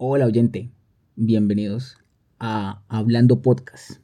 Hola 0.00 0.26
oyente, 0.26 0.70
bienvenidos 1.16 1.96
a 2.38 2.82
Hablando 2.86 3.42
Podcast. 3.42 4.00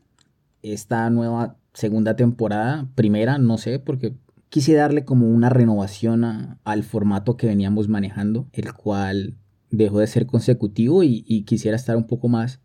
Esta 0.60 1.08
nueva 1.08 1.56
segunda 1.72 2.16
temporada, 2.16 2.90
primera, 2.96 3.38
no 3.38 3.58
sé, 3.58 3.78
porque 3.78 4.16
quise 4.48 4.74
darle 4.74 5.04
como 5.04 5.28
una 5.28 5.50
renovación 5.50 6.58
al 6.64 6.82
formato 6.82 7.36
que 7.36 7.46
veníamos 7.46 7.88
manejando, 7.88 8.48
el 8.52 8.74
cual 8.74 9.36
dejó 9.70 10.00
de 10.00 10.08
ser 10.08 10.26
consecutivo 10.26 11.04
y, 11.04 11.44
quisiera 11.46 11.76
estar 11.76 11.96
un 11.96 12.08
poco 12.08 12.26
más, 12.26 12.58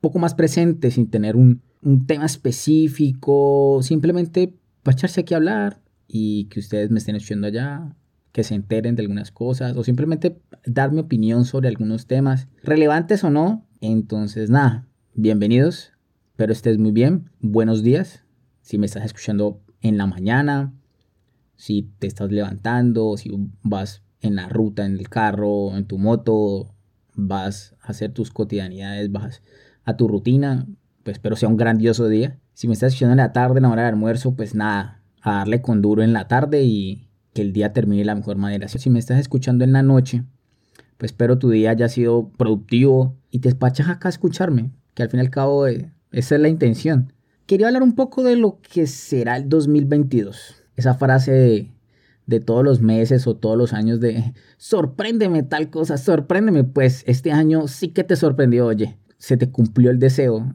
poco 0.00 0.18
más 0.18 0.32
presente 0.32 0.90
sin 0.90 1.10
tener 1.10 1.36
un, 1.36 1.60
un 1.82 2.06
tema 2.06 2.24
específico, 2.24 3.80
simplemente 3.82 4.54
para 4.82 4.96
echarse 4.96 5.20
aquí 5.20 5.34
a 5.34 5.36
hablar 5.36 5.82
y 6.08 6.46
que 6.46 6.60
ustedes 6.60 6.90
me 6.90 6.98
estén 6.98 7.16
escuchando 7.16 7.46
allá, 7.46 7.94
que 8.34 8.42
se 8.42 8.56
enteren 8.56 8.96
de 8.96 9.02
algunas 9.02 9.30
cosas 9.30 9.76
o 9.76 9.84
simplemente 9.84 10.42
dar 10.66 10.90
mi 10.90 10.98
opinión 10.98 11.44
sobre 11.44 11.68
algunos 11.68 12.08
temas, 12.08 12.48
relevantes 12.64 13.22
o 13.22 13.30
no. 13.30 13.64
Entonces, 13.80 14.50
nada, 14.50 14.88
bienvenidos, 15.14 15.92
espero 16.32 16.52
estés 16.52 16.76
muy 16.76 16.90
bien. 16.90 17.30
Buenos 17.38 17.84
días, 17.84 18.24
si 18.60 18.76
me 18.76 18.86
estás 18.86 19.04
escuchando 19.04 19.60
en 19.82 19.98
la 19.98 20.08
mañana, 20.08 20.74
si 21.54 21.92
te 22.00 22.08
estás 22.08 22.32
levantando, 22.32 23.16
si 23.16 23.30
vas 23.62 24.02
en 24.20 24.34
la 24.34 24.48
ruta, 24.48 24.84
en 24.84 24.98
el 24.98 25.08
carro, 25.08 25.76
en 25.76 25.86
tu 25.86 25.98
moto, 25.98 26.74
vas 27.14 27.76
a 27.82 27.90
hacer 27.90 28.10
tus 28.10 28.32
cotidianidades, 28.32 29.12
vas 29.12 29.42
a 29.84 29.96
tu 29.96 30.08
rutina, 30.08 30.66
pues 31.04 31.18
espero 31.18 31.36
sea 31.36 31.48
un 31.48 31.56
grandioso 31.56 32.08
día. 32.08 32.40
Si 32.52 32.66
me 32.66 32.72
estás 32.72 32.94
escuchando 32.94 33.12
en 33.12 33.18
la 33.18 33.32
tarde, 33.32 33.58
en 33.58 33.62
la 33.62 33.70
hora 33.70 33.82
de 33.82 33.88
almuerzo, 33.90 34.34
pues 34.34 34.56
nada, 34.56 35.04
a 35.22 35.34
darle 35.34 35.62
con 35.62 35.82
duro 35.82 36.02
en 36.02 36.12
la 36.12 36.26
tarde 36.26 36.64
y 36.64 37.13
que 37.34 37.42
el 37.42 37.52
día 37.52 37.72
termine 37.72 38.00
de 38.00 38.06
la 38.06 38.14
mejor 38.14 38.36
manera. 38.36 38.68
Si 38.68 38.88
me 38.88 38.98
estás 38.98 39.18
escuchando 39.18 39.64
en 39.64 39.72
la 39.72 39.82
noche, 39.82 40.24
pues 40.96 41.12
espero 41.12 41.38
tu 41.38 41.50
día 41.50 41.70
haya 41.70 41.88
sido 41.88 42.30
productivo 42.38 43.16
y 43.30 43.40
te 43.40 43.48
despachas 43.48 43.88
acá 43.88 44.08
a 44.08 44.10
escucharme, 44.10 44.70
que 44.94 45.02
al 45.02 45.10
fin 45.10 45.18
y 45.18 45.22
al 45.22 45.30
cabo 45.30 45.66
eh, 45.66 45.92
esa 46.12 46.36
es 46.36 46.40
la 46.40 46.48
intención. 46.48 47.12
Quería 47.46 47.66
hablar 47.66 47.82
un 47.82 47.94
poco 47.94 48.22
de 48.22 48.36
lo 48.36 48.60
que 48.62 48.86
será 48.86 49.36
el 49.36 49.48
2022. 49.48 50.62
Esa 50.76 50.94
frase 50.94 51.32
de, 51.32 51.70
de 52.26 52.40
todos 52.40 52.64
los 52.64 52.80
meses 52.80 53.26
o 53.26 53.36
todos 53.36 53.58
los 53.58 53.72
años 53.72 54.00
de 54.00 54.32
sorpréndeme 54.56 55.42
tal 55.42 55.70
cosa, 55.70 55.98
sorpréndeme. 55.98 56.64
Pues 56.64 57.02
este 57.06 57.32
año 57.32 57.68
sí 57.68 57.88
que 57.88 58.04
te 58.04 58.16
sorprendió, 58.16 58.66
oye, 58.66 58.96
se 59.18 59.36
te 59.36 59.50
cumplió 59.50 59.90
el 59.90 59.98
deseo. 59.98 60.52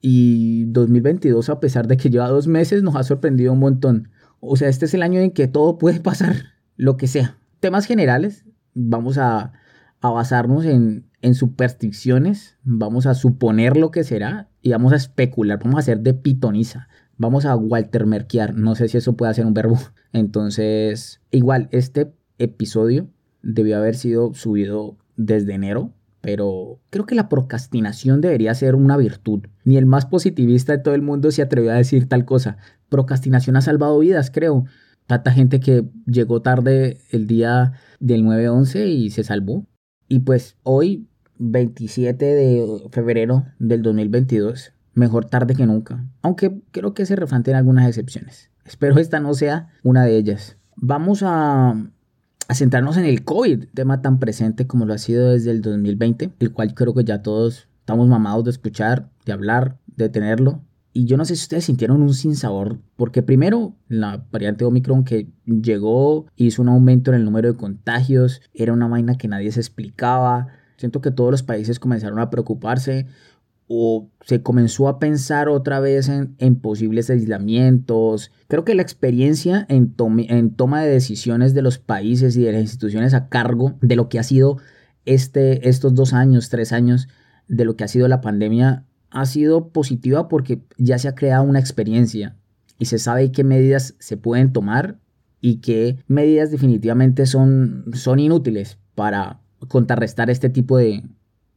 Y 0.00 0.66
2022, 0.66 1.48
a 1.48 1.58
pesar 1.58 1.88
de 1.88 1.96
que 1.96 2.10
lleva 2.10 2.28
dos 2.28 2.46
meses, 2.46 2.82
nos 2.82 2.94
ha 2.94 3.02
sorprendido 3.02 3.52
un 3.52 3.58
montón. 3.58 4.10
O 4.40 4.56
sea, 4.56 4.68
este 4.68 4.86
es 4.86 4.94
el 4.94 5.02
año 5.02 5.20
en 5.20 5.30
que 5.30 5.48
todo 5.48 5.78
puede 5.78 6.00
pasar, 6.00 6.36
lo 6.76 6.96
que 6.96 7.06
sea. 7.06 7.38
Temas 7.60 7.86
generales, 7.86 8.44
vamos 8.74 9.18
a, 9.18 9.52
basarnos 10.00 10.64
en, 10.64 11.06
en 11.22 11.34
supersticiones, 11.34 12.56
vamos 12.62 13.06
a 13.06 13.14
suponer 13.14 13.76
lo 13.76 13.90
que 13.90 14.04
será 14.04 14.48
y 14.62 14.70
vamos 14.70 14.92
a 14.92 14.96
especular, 14.96 15.58
vamos 15.58 15.76
a 15.76 15.80
hacer 15.80 16.00
de 16.00 16.14
pitoniza, 16.14 16.88
vamos 17.16 17.44
a 17.44 17.56
Walter 17.56 18.06
Merkear, 18.06 18.54
no 18.54 18.74
sé 18.74 18.88
si 18.88 18.96
eso 18.96 19.16
puede 19.16 19.34
ser 19.34 19.46
un 19.46 19.54
verbo. 19.54 19.78
Entonces, 20.12 21.20
igual, 21.30 21.68
este 21.72 22.12
episodio 22.38 23.08
debió 23.42 23.76
haber 23.76 23.96
sido 23.96 24.34
subido 24.34 24.96
desde 25.16 25.54
enero, 25.54 25.92
pero 26.20 26.80
creo 26.90 27.06
que 27.06 27.14
la 27.14 27.28
procrastinación 27.28 28.20
debería 28.20 28.54
ser 28.54 28.74
una 28.74 28.96
virtud. 28.96 29.46
Ni 29.64 29.76
el 29.76 29.86
más 29.86 30.06
positivista 30.06 30.72
de 30.72 30.82
todo 30.82 30.94
el 30.94 31.02
mundo 31.02 31.30
se 31.30 31.42
atrevió 31.42 31.70
a 31.72 31.76
decir 31.76 32.08
tal 32.08 32.24
cosa. 32.24 32.56
Procrastinación 32.88 33.56
ha 33.56 33.60
salvado 33.60 33.98
vidas, 33.98 34.30
creo. 34.30 34.64
Tanta 35.06 35.32
gente 35.32 35.60
que 35.60 35.84
llegó 36.06 36.42
tarde 36.42 36.98
el 37.10 37.26
día 37.26 37.72
del 37.98 38.24
9-11 38.24 38.86
y 38.86 39.10
se 39.10 39.24
salvó. 39.24 39.66
Y 40.08 40.20
pues 40.20 40.56
hoy, 40.62 41.08
27 41.38 42.24
de 42.24 42.82
febrero 42.90 43.44
del 43.58 43.82
2022, 43.82 44.72
mejor 44.94 45.26
tarde 45.26 45.54
que 45.54 45.66
nunca. 45.66 46.04
Aunque 46.22 46.60
creo 46.70 46.94
que 46.94 47.06
se 47.06 47.16
refrán 47.16 47.44
algunas 47.54 47.86
excepciones. 47.86 48.50
Espero 48.64 48.98
esta 48.98 49.20
no 49.20 49.32
sea 49.34 49.68
una 49.82 50.04
de 50.04 50.16
ellas. 50.16 50.56
Vamos 50.76 51.22
a 51.24 51.74
a 52.48 52.54
centrarnos 52.54 52.96
en 52.96 53.04
el 53.04 53.24
COVID, 53.24 53.66
tema 53.74 54.00
tan 54.00 54.18
presente 54.18 54.66
como 54.66 54.86
lo 54.86 54.94
ha 54.94 54.98
sido 54.98 55.30
desde 55.30 55.50
el 55.50 55.60
2020, 55.60 56.32
el 56.38 56.52
cual 56.52 56.74
creo 56.74 56.94
que 56.94 57.04
ya 57.04 57.22
todos 57.22 57.68
estamos 57.80 58.08
mamados 58.08 58.44
de 58.44 58.50
escuchar, 58.50 59.10
de 59.26 59.32
hablar, 59.32 59.76
de 59.86 60.08
tenerlo. 60.08 60.62
Y 60.98 61.04
yo 61.04 61.16
no 61.16 61.24
sé 61.24 61.36
si 61.36 61.42
ustedes 61.42 61.66
sintieron 61.66 62.02
un 62.02 62.12
sinsabor, 62.12 62.80
porque 62.96 63.22
primero 63.22 63.76
la 63.86 64.26
variante 64.32 64.64
Omicron 64.64 65.04
que 65.04 65.28
llegó 65.46 66.26
hizo 66.34 66.60
un 66.60 66.68
aumento 66.68 67.12
en 67.12 67.18
el 67.18 67.24
número 67.24 67.52
de 67.52 67.56
contagios, 67.56 68.42
era 68.52 68.72
una 68.72 68.88
vaina 68.88 69.16
que 69.16 69.28
nadie 69.28 69.52
se 69.52 69.60
explicaba. 69.60 70.48
Siento 70.76 71.00
que 71.00 71.12
todos 71.12 71.30
los 71.30 71.44
países 71.44 71.78
comenzaron 71.78 72.18
a 72.18 72.30
preocuparse 72.30 73.06
o 73.68 74.10
se 74.22 74.42
comenzó 74.42 74.88
a 74.88 74.98
pensar 74.98 75.48
otra 75.48 75.78
vez 75.78 76.08
en, 76.08 76.56
posibles 76.56 77.10
aislamientos. 77.10 78.32
Creo 78.48 78.64
que 78.64 78.74
la 78.74 78.82
experiencia 78.82 79.66
en, 79.68 79.94
en, 80.26 80.50
toma 80.50 80.82
de 80.82 80.90
decisiones 80.90 81.54
de 81.54 81.62
los 81.62 81.78
países 81.78 82.36
y 82.36 82.42
de 82.42 82.50
las 82.50 82.62
instituciones 82.62 83.14
a 83.14 83.28
cargo 83.28 83.76
de 83.82 83.94
lo 83.94 84.08
que 84.08 84.18
ha 84.18 84.24
sido 84.24 84.56
este, 85.04 85.68
estos 85.68 85.94
dos 85.94 86.12
años, 86.12 86.48
tres 86.48 86.72
años, 86.72 87.06
de 87.46 87.64
lo 87.64 87.76
que 87.76 87.84
ha 87.84 87.88
sido 87.88 88.08
la 88.08 88.20
pandemia, 88.20 88.84
ha 89.10 89.26
sido 89.26 89.68
positiva 89.68 90.28
porque 90.28 90.62
ya 90.76 90.98
se 90.98 91.08
ha 91.08 91.14
creado 91.14 91.44
una 91.44 91.58
experiencia 91.58 92.36
y 92.78 92.86
se 92.86 92.98
sabe 92.98 93.32
qué 93.32 93.44
medidas 93.44 93.94
se 93.98 94.16
pueden 94.16 94.52
tomar 94.52 94.98
y 95.40 95.56
qué 95.56 95.98
medidas 96.06 96.50
definitivamente 96.50 97.26
son, 97.26 97.86
son 97.94 98.18
inútiles 98.18 98.78
para 98.94 99.40
contrarrestar 99.68 100.30
este 100.30 100.48
tipo 100.50 100.76
de, 100.76 101.04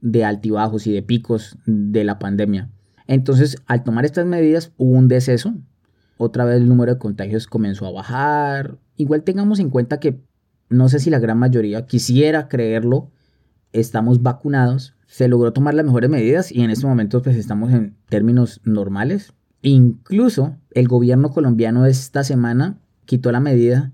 de 0.01 0.25
altibajos 0.25 0.88
y 0.88 0.94
de 0.94 1.03
picos 1.03 1.57
de 1.66 2.03
la 2.03 2.19
pandemia. 2.19 2.69
Entonces, 3.07 3.57
al 3.66 3.83
tomar 3.83 4.06
estas 4.06 4.25
medidas, 4.25 4.72
hubo 4.78 4.97
un 4.97 5.07
deceso. 5.07 5.53
Otra 6.18 6.45
vez 6.45 6.57
el 6.57 6.69
número 6.69 6.94
de 6.94 7.00
contagios 7.00 7.47
comenzó 7.47 7.85
a 7.85 7.91
bajar. 7.91 8.78
Igual 8.95 9.23
tengamos 9.23 9.59
en 9.59 9.69
cuenta 9.69 10.00
que 10.00 10.22
no 10.69 10.88
sé 10.88 11.00
si 11.00 11.09
la 11.09 11.19
gran 11.19 11.38
mayoría 11.38 11.85
quisiera 11.85 12.47
creerlo, 12.47 13.12
estamos 13.74 14.22
vacunados, 14.22 14.96
se 15.08 15.28
logró 15.28 15.54
tomar 15.54 15.74
las 15.74 15.86
mejores 15.86 16.09
medidas 16.09 16.52
y 16.52 16.62
en 16.62 16.70
este 16.70 16.88
momento 16.88 17.22
pues 17.22 17.36
estamos 17.36 17.74
en 17.74 17.96
términos 18.09 18.62
normales. 18.64 19.34
Incluso 19.62 20.58
el 20.72 20.88
gobierno 20.88 21.32
colombiano 21.32 21.86
esta 21.86 22.24
semana 22.24 22.80
quitó 23.06 23.31
la 23.31 23.40
medida 23.40 23.94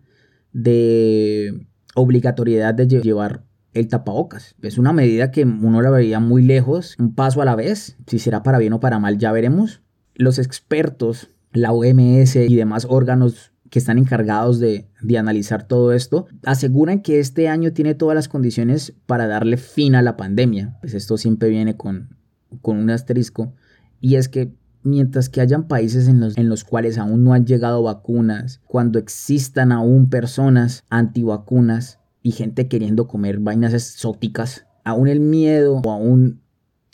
de 0.53 1.67
obligatoriedad 1.95 2.73
de 2.73 2.87
llevar 2.87 3.43
el 3.73 3.87
tapabocas. 3.87 4.55
Es 4.61 4.77
una 4.77 4.93
medida 4.93 5.31
que 5.31 5.43
uno 5.43 5.81
la 5.81 5.89
veía 5.89 6.19
muy 6.19 6.43
lejos, 6.43 6.95
un 6.99 7.13
paso 7.13 7.41
a 7.41 7.45
la 7.45 7.55
vez. 7.55 7.97
Si 8.07 8.19
será 8.19 8.43
para 8.43 8.59
bien 8.59 8.73
o 8.73 8.79
para 8.79 8.99
mal, 8.99 9.17
ya 9.17 9.31
veremos. 9.31 9.81
Los 10.15 10.39
expertos, 10.39 11.31
la 11.51 11.71
OMS 11.71 12.35
y 12.35 12.55
demás 12.55 12.87
órganos 12.89 13.51
que 13.69 13.79
están 13.79 13.97
encargados 13.97 14.59
de, 14.59 14.87
analizar 15.17 15.67
todo 15.67 15.93
esto, 15.93 16.27
aseguran 16.43 17.01
que 17.01 17.19
este 17.19 17.49
año 17.49 17.73
tiene 17.73 17.95
todas 17.95 18.15
las 18.15 18.27
condiciones 18.27 18.93
para 19.05 19.27
darle 19.27 19.57
fin 19.57 19.95
a 19.95 20.01
la 20.01 20.17
pandemia. 20.17 20.77
Pues 20.81 20.93
esto 20.93 21.17
siempre 21.17 21.49
viene 21.49 21.75
con, 21.75 22.17
con 22.61 22.77
un 22.77 22.89
asterisco. 22.89 23.53
Y 23.99 24.15
es 24.15 24.29
que 24.29 24.53
mientras 24.83 25.29
que 25.29 25.41
hayan 25.41 25.67
países 25.67 26.07
en 26.07 26.19
los, 26.19 26.37
en 26.37 26.49
los 26.49 26.63
cuales 26.63 26.97
aún 26.97 27.23
no 27.23 27.33
han 27.33 27.45
llegado 27.45 27.83
vacunas, 27.83 28.61
cuando 28.65 28.99
existan 28.99 29.71
aún 29.71 30.09
personas 30.09 30.83
antivacunas, 30.89 31.99
y 32.27 32.31
gente 32.31 32.67
queriendo 32.67 33.07
comer 33.07 33.39
vainas 33.39 33.73
exóticas, 33.73 34.65
aún 34.83 35.07
el 35.07 35.21
miedo 35.21 35.81
o 35.85 35.91
aún 35.91 36.41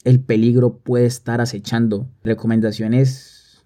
el 0.03 0.19
peligro 0.19 0.77
puede 0.77 1.07
estar 1.07 1.41
acechando. 1.41 2.07
Recomendaciones, 2.23 3.63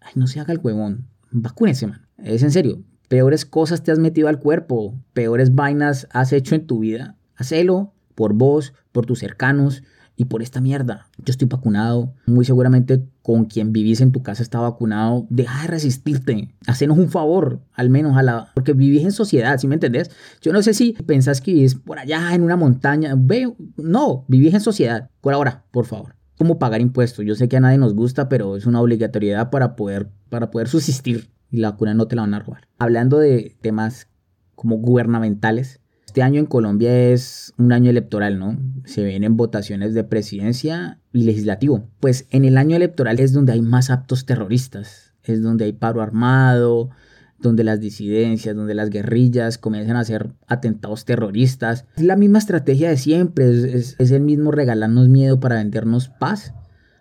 ay, 0.00 0.12
no 0.14 0.26
se 0.26 0.40
haga 0.40 0.54
el 0.54 0.60
huevón, 0.62 1.08
vacúnese, 1.30 1.86
man. 1.86 2.06
Es 2.22 2.42
en 2.42 2.50
serio, 2.50 2.82
peores 3.08 3.44
cosas 3.44 3.82
te 3.82 3.92
has 3.92 3.98
metido 3.98 4.28
al 4.28 4.38
cuerpo, 4.38 4.94
peores 5.12 5.54
vainas 5.54 6.08
has 6.12 6.32
hecho 6.32 6.54
en 6.54 6.66
tu 6.66 6.80
vida. 6.80 7.16
Hacelo 7.36 7.92
por 8.14 8.34
vos, 8.34 8.74
por 8.92 9.06
tus 9.06 9.18
cercanos, 9.18 9.82
y 10.16 10.26
por 10.26 10.42
esta 10.42 10.60
mierda. 10.60 11.08
Yo 11.18 11.30
estoy 11.30 11.48
vacunado, 11.48 12.14
muy 12.26 12.44
seguramente 12.44 13.04
con 13.22 13.46
quien 13.46 13.72
vivís 13.72 14.00
en 14.00 14.12
tu 14.12 14.22
casa 14.22 14.42
está 14.42 14.60
vacunado. 14.60 15.26
Deja 15.30 15.62
de 15.62 15.68
resistirte, 15.68 16.54
hacenos 16.66 16.98
un 16.98 17.08
favor, 17.08 17.60
al 17.72 17.90
menos 17.90 18.16
a 18.16 18.22
la... 18.22 18.50
Porque 18.54 18.72
vivís 18.72 19.02
en 19.02 19.12
sociedad, 19.12 19.58
¿sí 19.58 19.66
me 19.66 19.74
entendés? 19.74 20.10
Yo 20.40 20.52
no 20.52 20.62
sé 20.62 20.74
si 20.74 20.92
pensás 20.92 21.40
que 21.40 21.52
vivís 21.52 21.74
por 21.74 21.98
allá 21.98 22.34
en 22.34 22.42
una 22.42 22.56
montaña. 22.56 23.14
Ve, 23.16 23.52
no, 23.76 24.24
vivís 24.28 24.54
en 24.54 24.60
sociedad. 24.60 25.10
Por 25.20 25.34
ahora, 25.34 25.64
por 25.70 25.86
favor. 25.86 26.14
¿Cómo 26.38 26.58
pagar 26.58 26.80
impuestos? 26.80 27.24
Yo 27.24 27.34
sé 27.34 27.48
que 27.48 27.56
a 27.56 27.60
nadie 27.60 27.78
nos 27.78 27.94
gusta, 27.94 28.28
pero 28.28 28.56
es 28.56 28.66
una 28.66 28.80
obligatoriedad 28.80 29.50
para 29.50 29.76
poder, 29.76 30.08
para 30.28 30.50
poder 30.50 30.68
subsistir. 30.68 31.31
Y 31.52 31.58
la 31.58 31.70
vacuna 31.70 31.94
no 31.94 32.08
te 32.08 32.16
la 32.16 32.22
van 32.22 32.34
a 32.34 32.40
robar. 32.40 32.66
Hablando 32.78 33.18
de 33.18 33.56
temas 33.60 34.08
como 34.56 34.78
gubernamentales, 34.78 35.80
este 36.06 36.22
año 36.22 36.40
en 36.40 36.46
Colombia 36.46 37.10
es 37.10 37.54
un 37.58 37.72
año 37.72 37.88
electoral, 37.88 38.38
¿no? 38.38 38.58
Se 38.84 39.04
vienen 39.04 39.36
votaciones 39.36 39.94
de 39.94 40.04
presidencia 40.04 40.98
y 41.12 41.24
legislativo. 41.24 41.88
Pues 42.00 42.26
en 42.30 42.44
el 42.44 42.58
año 42.58 42.76
electoral 42.76 43.20
es 43.20 43.32
donde 43.32 43.52
hay 43.52 43.62
más 43.62 43.90
actos 43.90 44.26
terroristas, 44.26 45.14
es 45.22 45.42
donde 45.42 45.66
hay 45.66 45.72
paro 45.72 46.02
armado, 46.02 46.90
donde 47.38 47.64
las 47.64 47.80
disidencias, 47.80 48.56
donde 48.56 48.74
las 48.74 48.90
guerrillas 48.90 49.58
comienzan 49.58 49.96
a 49.96 50.00
hacer 50.00 50.32
atentados 50.46 51.04
terroristas. 51.04 51.86
Es 51.96 52.04
la 52.04 52.16
misma 52.16 52.38
estrategia 52.38 52.88
de 52.88 52.96
siempre, 52.96 53.48
es, 53.48 53.96
es, 53.98 54.10
el 54.10 54.22
mismo 54.22 54.52
regalarnos 54.52 55.08
miedo 55.08 55.40
para 55.40 55.56
vendernos 55.56 56.08
paz, 56.08 56.54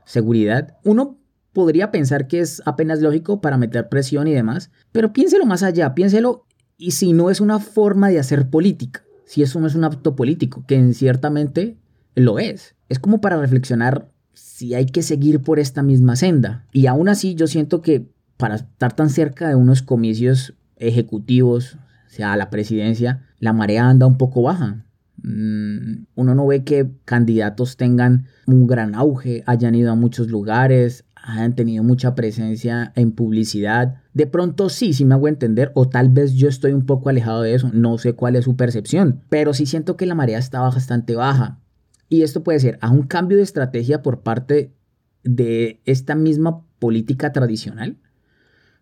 seguridad. 0.06 0.78
Uno 0.84 1.21
podría 1.54 1.92
pensar 1.92 2.28
que 2.28 2.40
es 2.40 2.62
apenas 2.66 3.02
lógico 3.02 3.42
para 3.42 3.58
meter 3.58 3.90
presión 3.90 4.28
y 4.28 4.34
demás, 4.34 4.72
pero 4.92 5.14
piénselo 5.14 5.46
más 5.46 5.64
allá, 5.64 5.94
piénselo 5.94 6.46
y 6.78 6.92
si 6.92 7.14
no 7.14 7.30
es 7.30 7.42
una 7.42 7.60
forma 7.60 8.10
de 8.10 8.20
hacer 8.20 8.50
política, 8.50 9.04
si 9.26 9.44
eso 9.44 9.60
no 9.60 9.68
es 9.68 9.76
un 9.76 9.84
acto 9.84 10.16
político, 10.16 10.64
que 10.68 10.94
ciertamente 10.94 11.78
lo 12.16 12.40
es. 12.40 12.76
Es 12.90 13.00
como 13.00 13.22
para 13.22 13.38
reflexionar 13.38 14.10
si 14.34 14.74
hay 14.74 14.86
que 14.86 15.04
seguir 15.04 15.42
por 15.42 15.60
esta 15.60 15.84
misma 15.84 16.16
senda. 16.16 16.66
Y 16.72 16.88
aún 16.88 17.10
así 17.10 17.36
yo 17.36 17.48
siento 17.48 17.82
que 17.82 18.08
para 18.38 18.56
estar 18.56 18.94
tan 18.94 19.10
cerca 19.10 19.48
de 19.48 19.56
unos 19.56 19.82
comicios 19.82 20.56
ejecutivos, 20.78 21.76
o 21.76 22.10
sea, 22.10 22.36
la 22.36 22.50
presidencia, 22.50 23.28
la 23.40 23.54
marea 23.54 23.88
anda 23.88 24.08
un 24.08 24.18
poco 24.18 24.42
baja. 24.42 24.84
Mm, 25.24 26.06
uno 26.16 26.36
no 26.36 26.48
ve 26.48 26.64
que 26.64 26.90
candidatos 27.06 27.78
tengan 27.78 28.26
un 28.48 28.66
gran 28.66 28.96
auge, 28.96 29.44
hayan 29.46 29.76
ido 29.76 29.92
a 29.92 29.96
muchos 29.96 30.30
lugares, 30.30 31.06
hayan 31.24 31.56
tenido 31.56 31.84
mucha 31.84 32.16
presencia 32.16 32.92
en 32.96 33.12
publicidad. 33.12 34.02
De 34.14 34.28
pronto 34.28 34.70
sí, 34.70 34.94
sí 34.94 35.06
me 35.06 35.16
hago 35.16 35.28
entender, 35.28 35.72
o 35.76 35.88
tal 35.88 36.10
vez 36.10 36.34
yo 36.34 36.48
estoy 36.48 36.74
un 36.74 36.86
poco 36.86 37.10
alejado 37.10 37.42
de 37.42 37.54
eso, 37.54 37.70
no 37.74 37.98
sé 37.98 38.14
cuál 38.14 38.36
es 38.36 38.46
su 38.46 38.56
percepción, 38.56 39.22
pero 39.30 39.54
sí 39.54 39.66
siento 39.66 39.98
que 39.98 40.06
la 40.06 40.16
marea 40.16 40.40
está 40.40 40.62
bastante 40.62 41.16
baja. 41.16 41.60
Y 42.10 42.24
esto 42.24 42.44
puede 42.44 42.60
ser 42.60 42.78
a 42.82 42.90
un 42.90 43.04
cambio 43.04 43.38
de 43.38 43.44
estrategia 43.44 44.02
por 44.02 44.22
parte 44.22 44.74
de 45.24 45.82
esta 45.86 46.16
misma 46.16 46.66
política 46.80 47.32
tradicional, 47.32 47.98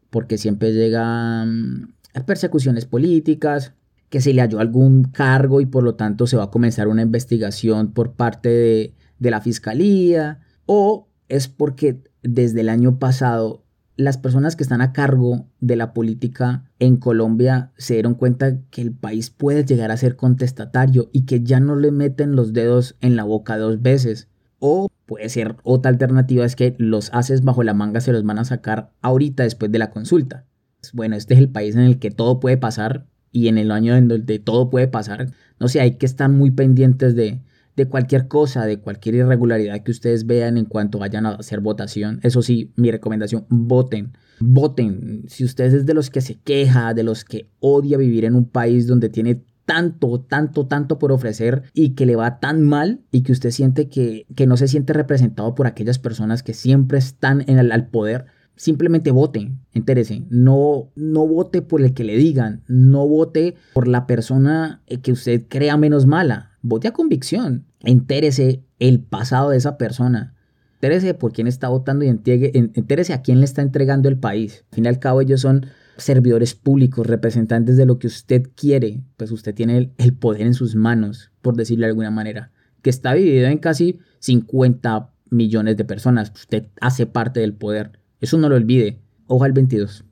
porque 0.10 0.38
siempre 0.38 0.74
llegan 0.74 1.94
persecuciones 2.26 2.86
políticas, 2.86 3.74
que 4.10 4.22
se 4.22 4.34
le 4.34 4.42
halló 4.42 4.60
algún 4.60 5.04
cargo 5.04 5.62
y 5.62 5.68
por 5.68 5.84
lo 5.84 5.96
tanto 5.96 6.26
se 6.26 6.36
va 6.36 6.46
a 6.46 6.52
comenzar 6.52 6.88
una 6.88 7.04
investigación 7.04 7.94
por 7.94 8.14
parte 8.14 8.96
de 9.20 9.30
la 9.32 9.42
fiscalía, 9.42 10.40
o 10.66 11.08
es 11.28 11.48
porque 11.48 12.02
desde 12.24 12.62
el 12.62 12.70
año 12.70 13.00
pasado 13.00 13.64
las 14.00 14.18
personas 14.18 14.56
que 14.56 14.64
están 14.64 14.80
a 14.80 14.94
cargo 14.94 15.50
de 15.60 15.76
la 15.76 15.94
política 15.94 16.64
en 16.80 16.96
Colombia 16.96 17.74
se 17.76 17.96
dieron 17.96 18.16
cuenta 18.16 18.58
que 18.72 18.82
el 18.82 18.94
país 18.94 19.30
puede 19.30 19.66
llegar 19.66 19.92
a 19.92 19.98
ser 19.98 20.16
contestatario 20.16 21.10
y 21.12 21.26
que 21.26 21.44
ya 21.44 21.60
no 21.60 21.76
le 21.76 21.92
meten 21.92 22.34
los 22.34 22.54
dedos 22.54 22.96
en 23.02 23.18
la 23.18 23.26
boca 23.26 23.58
dos 23.58 23.82
veces. 23.82 24.30
O 24.60 24.88
puede 25.06 25.28
ser 25.28 25.58
otra 25.64 25.92
alternativa 25.92 26.46
es 26.46 26.56
que 26.56 26.76
los 26.78 27.14
haces 27.14 27.44
bajo 27.44 27.62
la 27.62 27.74
manga 27.74 28.00
se 28.00 28.14
los 28.14 28.24
van 28.24 28.40
a 28.40 28.46
sacar 28.46 28.94
ahorita 29.02 29.44
después 29.44 29.70
de 29.70 29.80
la 29.80 29.92
consulta. 29.92 30.46
Bueno, 30.94 31.18
este 31.18 31.34
es 31.34 31.40
el 31.42 31.50
país 31.50 31.76
en 31.76 31.82
el 31.82 32.00
que 32.00 32.10
todo 32.10 32.40
puede 32.40 32.56
pasar 32.56 33.06
y 33.34 33.50
en 33.50 33.58
el 33.58 33.70
año 33.70 33.98
en 33.98 34.08
donde 34.08 34.40
todo 34.40 34.70
puede 34.70 34.88
pasar. 34.88 35.32
No 35.60 35.68
sé, 35.68 35.82
hay 35.82 35.98
que 35.98 36.06
estar 36.06 36.30
muy 36.30 36.52
pendientes 36.52 37.18
de, 37.18 37.42
de 37.80 37.88
cualquier 37.88 38.28
cosa, 38.28 38.66
de 38.66 38.80
cualquier 38.80 39.16
irregularidad 39.16 39.82
que 39.84 39.92
ustedes 39.92 40.26
vean 40.26 40.58
en 40.58 40.66
cuanto 40.66 41.00
vayan 41.00 41.26
a 41.26 41.32
hacer 41.36 41.62
votación. 41.62 42.20
Eso 42.24 42.42
sí, 42.42 42.74
mi 42.76 42.92
recomendación, 42.92 43.46
voten. 43.50 44.12
Voten. 44.42 45.24
Si 45.28 45.46
ustedes 45.46 45.74
es 45.74 45.86
de 45.86 45.94
los 45.94 46.10
que 46.10 46.22
se 46.22 46.40
queja, 46.40 46.94
de 46.94 47.04
los 47.04 47.24
que 47.24 47.50
odia 47.60 47.98
vivir 47.98 48.26
en 48.26 48.36
un 48.36 48.46
país 48.46 48.86
donde 48.86 49.08
tiene 49.10 49.44
tanto, 49.66 50.20
tanto, 50.20 50.68
tanto 50.68 51.00
por 51.00 51.12
ofrecer 51.12 51.64
y 51.74 51.92
que 51.92 52.06
le 52.06 52.16
va 52.16 52.40
tan 52.40 52.64
mal 52.64 53.02
y 53.12 53.22
que 53.22 53.32
usted 53.32 53.52
siente 53.52 53.88
que, 53.88 54.26
que 54.36 54.46
no 54.46 54.58
se 54.58 54.68
siente 54.68 54.94
representado 54.94 55.56
por 55.56 55.66
aquellas 55.66 56.00
personas 56.00 56.44
que 56.44 56.54
siempre 56.54 56.98
están 56.98 57.46
en 57.48 57.60
el, 57.60 57.72
al 57.72 57.88
poder, 57.88 58.26
simplemente 58.56 59.12
vote, 59.12 59.54
entérese, 59.72 60.26
no, 60.30 60.92
no 60.96 61.26
vote 61.26 61.62
por 61.62 61.82
el 61.82 61.94
que 61.94 62.04
le 62.04 62.18
digan, 62.18 62.64
no 62.68 63.08
vote 63.08 63.56
por 63.74 63.88
la 63.88 64.06
persona 64.06 64.82
que 65.02 65.14
usted 65.14 65.46
crea 65.48 65.78
menos 65.78 66.06
mala, 66.06 66.49
vote 66.62 66.88
a 66.88 66.94
convicción, 66.94 67.66
entérese 67.82 68.64
el 68.80 69.00
pasado 69.00 69.50
de 69.50 69.58
esa 69.58 69.78
persona, 69.78 70.36
entérese 70.76 71.14
por 71.14 71.34
quién 71.34 71.48
está 71.48 71.70
votando 71.70 72.06
y 72.06 72.10
entérese 72.10 73.14
a 73.14 73.22
quién 73.22 73.40
le 73.40 73.46
está 73.46 73.62
entregando 73.62 74.10
el 74.10 74.18
país. 74.18 74.66
Al 74.72 74.76
fin 74.76 74.86
y 74.86 74.88
al 74.88 75.00
cabo 75.00 75.22
ellos 75.22 75.42
son 75.42 75.66
servidores 75.98 76.56
públicos, 76.56 77.06
representantes 77.06 77.76
de 77.76 77.86
lo 77.86 78.00
que 78.00 78.08
usted 78.08 78.50
quiere, 78.56 79.02
pues 79.18 79.32
usted 79.32 79.54
tiene 79.54 79.92
el, 79.98 80.14
poder 80.14 80.42
en 80.42 80.54
sus 80.54 80.76
manos, 80.76 81.32
por 81.42 81.56
decirlo 81.56 81.86
de 81.86 81.92
alguna 81.92 82.12
manera, 82.12 82.52
que 82.82 82.90
está 82.90 83.14
dividido 83.14 83.48
en 83.48 83.58
casi 83.58 84.00
50 84.20 85.12
millones 85.30 85.78
de 85.78 85.86
personas, 85.86 86.32
usted 86.34 86.68
hace 86.80 87.06
parte 87.06 87.42
del 87.42 87.54
poder 87.54 88.00
eso 88.22 88.38
no 88.38 88.50
lo 88.50 88.56
olvide. 88.56 89.00
Ojo 89.28 89.44
al 89.44 89.54
22. 89.54 90.04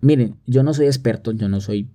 Miren, 0.00 0.36
yo 0.46 0.62
no 0.62 0.72
soy 0.72 0.86
experto, 0.86 1.32
yo 1.32 1.48
no 1.48 1.60
soy 1.60 1.90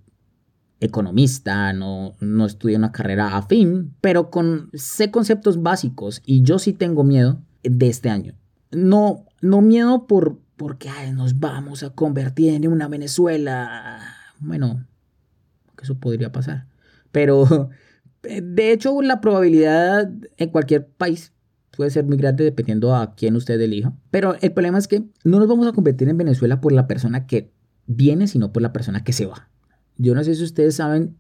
economista, 0.80 1.74
no, 1.74 2.16
no 2.20 2.46
estudié 2.46 2.78
una 2.78 2.92
carrera 2.92 3.38
afín, 3.38 3.94
pero 4.02 4.30
con, 4.30 4.70
sé 4.74 5.12
conceptos 5.12 5.62
básicos 5.62 6.22
y 6.26 6.44
yo 6.44 6.60
sí 6.60 6.74
tengo 6.74 7.04
miedo 7.04 7.40
de 7.64 7.88
este 7.88 8.10
año. 8.10 8.34
No, 8.72 9.26
no 9.42 9.62
miedo 9.62 10.06
por 10.08 10.40
porque 10.58 10.90
nos 11.14 11.40
vamos 11.40 11.84
a 11.84 11.90
convertir 11.90 12.54
en 12.54 12.68
una 12.72 12.88
Venezuela. 12.88 14.00
Bueno, 14.40 14.86
eso 15.82 15.96
podría 15.96 16.32
pasar. 16.32 16.66
Pero 17.12 17.70
de 18.24 18.72
hecho 18.72 19.02
la 19.02 19.22
probabilidad 19.22 20.10
en 20.38 20.50
cualquier 20.50 20.88
país 20.88 21.34
puede 21.76 21.92
ser 21.92 22.06
muy 22.06 22.18
grande 22.18 22.44
dependiendo 22.44 22.96
a 22.96 23.16
quién 23.16 23.36
usted 23.36 23.60
elija. 23.60 23.94
Pero 24.12 24.36
el 24.42 24.54
problema 24.54 24.78
es 24.78 24.88
que 24.88 25.04
no 25.24 25.40
nos 25.40 25.48
vamos 25.48 25.68
a 25.68 25.74
convertir 25.74 26.10
en 26.10 26.18
Venezuela 26.18 26.62
por 26.62 26.72
la 26.72 26.88
persona 26.88 27.28
que 27.28 27.52
viene, 27.86 28.28
sino 28.28 28.52
por 28.54 28.62
la 28.62 28.74
persona 28.74 29.04
que 29.04 29.14
se 29.14 29.26
va. 29.26 29.50
Yo 29.98 30.16
no 30.16 30.24
sé 30.24 30.36
si 30.36 30.44
ustedes 30.44 30.76
saben 30.76 31.16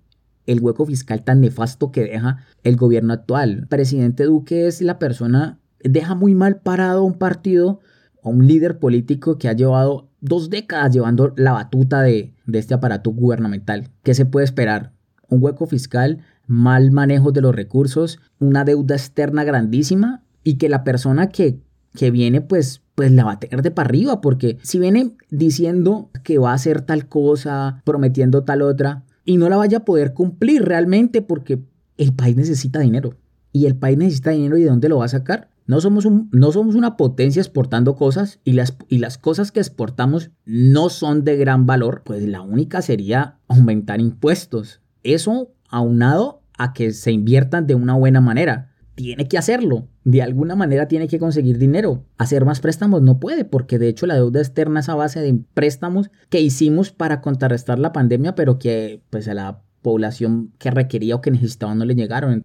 el 0.46 0.60
hueco 0.60 0.86
fiscal 0.86 1.24
tan 1.24 1.42
nefasto 1.42 1.92
que 1.92 2.04
deja 2.04 2.46
el 2.64 2.76
gobierno 2.76 3.14
actual. 3.14 3.68
Presidente 3.70 4.26
Duque 4.26 4.68
es 4.68 4.82
la 4.82 5.00
persona, 5.00 5.60
deja 5.84 6.16
muy 6.16 6.36
mal 6.36 6.58
parado 6.58 7.04
un 7.04 7.16
partido 7.16 7.80
o 8.22 8.30
un 8.30 8.48
líder 8.48 8.80
político 8.80 9.38
que 9.38 9.50
ha 9.50 9.54
llevado 9.54 10.10
dos 10.22 10.50
décadas 10.50 10.94
llevando 10.94 11.34
la 11.38 11.52
batuta 11.52 12.02
de, 12.02 12.34
de 12.46 12.60
este 12.60 12.74
aparato 12.74 13.12
gubernamental. 13.12 13.90
¿Qué 14.04 14.14
se 14.14 14.26
puede 14.26 14.46
esperar? 14.46 14.92
Un 15.30 15.44
hueco 15.44 15.66
fiscal, 15.66 16.20
mal 16.48 16.92
manejo 16.92 17.32
de 17.32 17.42
los 17.42 17.56
recursos, 17.56 18.20
una 18.40 18.64
deuda 18.64 18.96
externa 18.96 19.44
grandísima 19.44 20.24
y 20.44 20.58
que 20.58 20.70
la 20.70 20.84
persona 20.84 21.30
que, 21.30 21.60
que 21.96 22.12
viene 22.12 22.42
pues 22.42 22.82
pues 22.96 23.12
la 23.12 23.26
va 23.26 23.34
a 23.34 23.40
tener 23.40 23.62
de 23.62 23.72
para 23.72 23.90
arriba, 23.90 24.22
porque 24.22 24.58
si 24.64 24.80
viene 24.80 25.16
diciendo 25.30 26.10
que 26.24 26.38
va 26.40 26.52
a 26.52 26.56
hacer 26.56 26.82
tal 26.82 27.08
cosa, 27.08 27.82
prometiendo 27.84 28.44
tal 28.44 28.62
otra, 28.62 29.04
y 29.26 29.38
no 29.38 29.50
la 29.50 29.58
vaya 29.58 29.80
a 29.80 29.86
poder 29.86 30.14
cumplir 30.14 30.64
realmente 30.64 31.22
porque 31.22 31.60
el 31.98 32.14
país 32.14 32.36
necesita 32.38 32.80
dinero. 32.80 33.16
Y 33.52 33.66
el 33.66 33.76
país 33.76 33.98
necesita 33.98 34.32
dinero 34.32 34.58
y 34.58 34.64
de 34.64 34.70
dónde 34.70 34.90
lo 34.90 34.98
va 34.98 35.06
a 35.06 35.10
sacar. 35.10 35.50
No 35.68 35.82
somos, 35.82 36.06
un, 36.06 36.30
no 36.32 36.52
somos 36.52 36.76
una 36.76 36.96
potencia 36.96 37.42
exportando 37.42 37.96
cosas 37.96 38.40
y 38.44 38.54
las, 38.54 38.78
y 38.88 39.00
las 39.00 39.18
cosas 39.18 39.52
que 39.52 39.60
exportamos 39.60 40.30
no 40.46 40.90
son 40.90 41.24
de 41.24 41.38
gran 41.38 41.66
valor, 41.66 42.04
pues 42.06 42.24
la 42.24 42.42
única 42.42 42.82
sería 42.82 43.40
aumentar 43.48 44.00
impuestos. 44.00 44.82
Eso 45.04 45.52
aunado 45.70 46.42
a 46.58 46.74
que 46.74 46.92
se 46.92 47.12
inviertan 47.12 47.66
de 47.66 47.76
una 47.76 47.96
buena 47.96 48.22
manera 48.22 48.75
tiene 48.96 49.28
que 49.28 49.38
hacerlo. 49.38 49.88
De 50.04 50.22
alguna 50.22 50.56
manera 50.56 50.88
tiene 50.88 51.08
que 51.08 51.20
conseguir 51.20 51.58
dinero. 51.58 52.06
Hacer 52.18 52.46
más 52.46 52.62
préstamos 52.62 53.02
no 53.02 53.20
puede, 53.20 53.46
porque 53.46 53.78
de 53.78 53.90
hecho 53.90 54.08
la 54.08 54.16
deuda 54.16 54.40
externa 54.40 54.80
es 54.80 54.90
a 54.90 54.96
base 54.96 55.22
de 55.22 55.40
préstamos 55.54 56.10
que 56.30 56.42
hicimos 56.42 56.92
para 56.92 57.22
contrarrestar 57.22 57.78
la 57.78 57.92
pandemia, 57.92 58.36
pero 58.36 58.58
que 58.58 59.02
pues 59.10 59.28
a 59.28 59.34
la 59.34 59.62
población 59.82 60.54
que 60.58 60.72
requería 60.72 61.16
o 61.16 61.22
que 61.22 61.32
necesitaba 61.32 61.76
no 61.76 61.86
le 61.86 61.96
llegaron. 61.96 62.44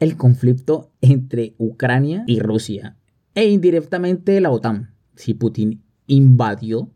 El 0.00 0.16
conflicto 0.16 0.92
entre 1.02 1.54
Ucrania 1.58 2.24
y 2.26 2.40
Rusia 2.40 2.96
e 3.34 3.50
indirectamente 3.50 4.40
la 4.40 4.50
OTAN. 4.50 4.94
Si 5.16 5.34
Putin 5.34 5.82
invadió, 6.06 6.90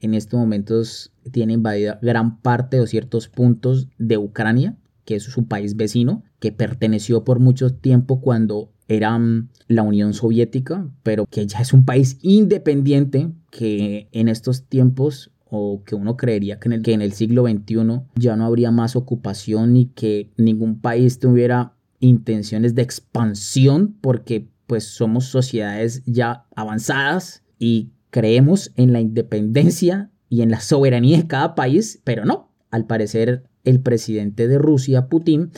en 0.00 0.14
estos 0.14 0.38
momentos 0.38 1.12
tiene 1.30 1.52
invadida 1.52 1.98
gran 2.02 2.40
parte 2.40 2.80
o 2.80 2.86
ciertos 2.86 3.28
puntos 3.28 3.88
de 3.98 4.18
Ucrania, 4.18 4.76
que 5.04 5.16
es 5.16 5.24
su 5.24 5.46
país 5.46 5.76
vecino, 5.76 6.24
que 6.44 6.52
perteneció 6.52 7.24
por 7.24 7.40
mucho 7.40 7.72
tiempo 7.72 8.20
cuando 8.20 8.70
era 8.86 9.18
mm, 9.18 9.48
la 9.68 9.82
Unión 9.82 10.12
Soviética, 10.12 10.86
pero 11.02 11.24
que 11.24 11.46
ya 11.46 11.60
es 11.60 11.72
un 11.72 11.86
país 11.86 12.18
independiente 12.20 13.30
que 13.50 14.10
en 14.12 14.28
estos 14.28 14.66
tiempos 14.66 15.30
o 15.46 15.84
que 15.86 15.94
uno 15.94 16.18
creería 16.18 16.60
que 16.60 16.68
en 16.68 17.00
el, 17.00 17.12
siglo 17.14 17.46
XXI 17.46 18.02
ya 18.16 18.36
no 18.36 18.44
habría 18.44 18.70
más 18.70 18.94
ocupación 18.94 19.74
y 19.78 19.86
que 19.86 20.32
ningún 20.36 20.82
país 20.82 21.18
tuviera 21.18 21.72
intenciones 21.98 22.74
de 22.74 22.82
expansión 22.82 23.96
porque 24.02 24.46
pues 24.66 24.84
somos 24.84 25.24
sociedades 25.24 26.02
ya 26.04 26.44
avanzadas 26.54 27.42
y 27.58 27.92
creemos 28.10 28.70
en 28.76 28.92
la 28.92 29.00
independencia 29.00 30.10
y 30.28 30.42
en 30.42 30.50
la 30.50 30.60
soberanía 30.60 31.16
de 31.16 31.26
cada 31.26 31.54
país, 31.54 32.02
pero 32.04 32.26
no, 32.26 32.50
al 32.70 32.84
parecer 32.84 33.44
el 33.64 33.80
presidente 33.80 34.46
de 34.46 34.58
Rusia, 34.58 35.08
Putin, 35.08 35.50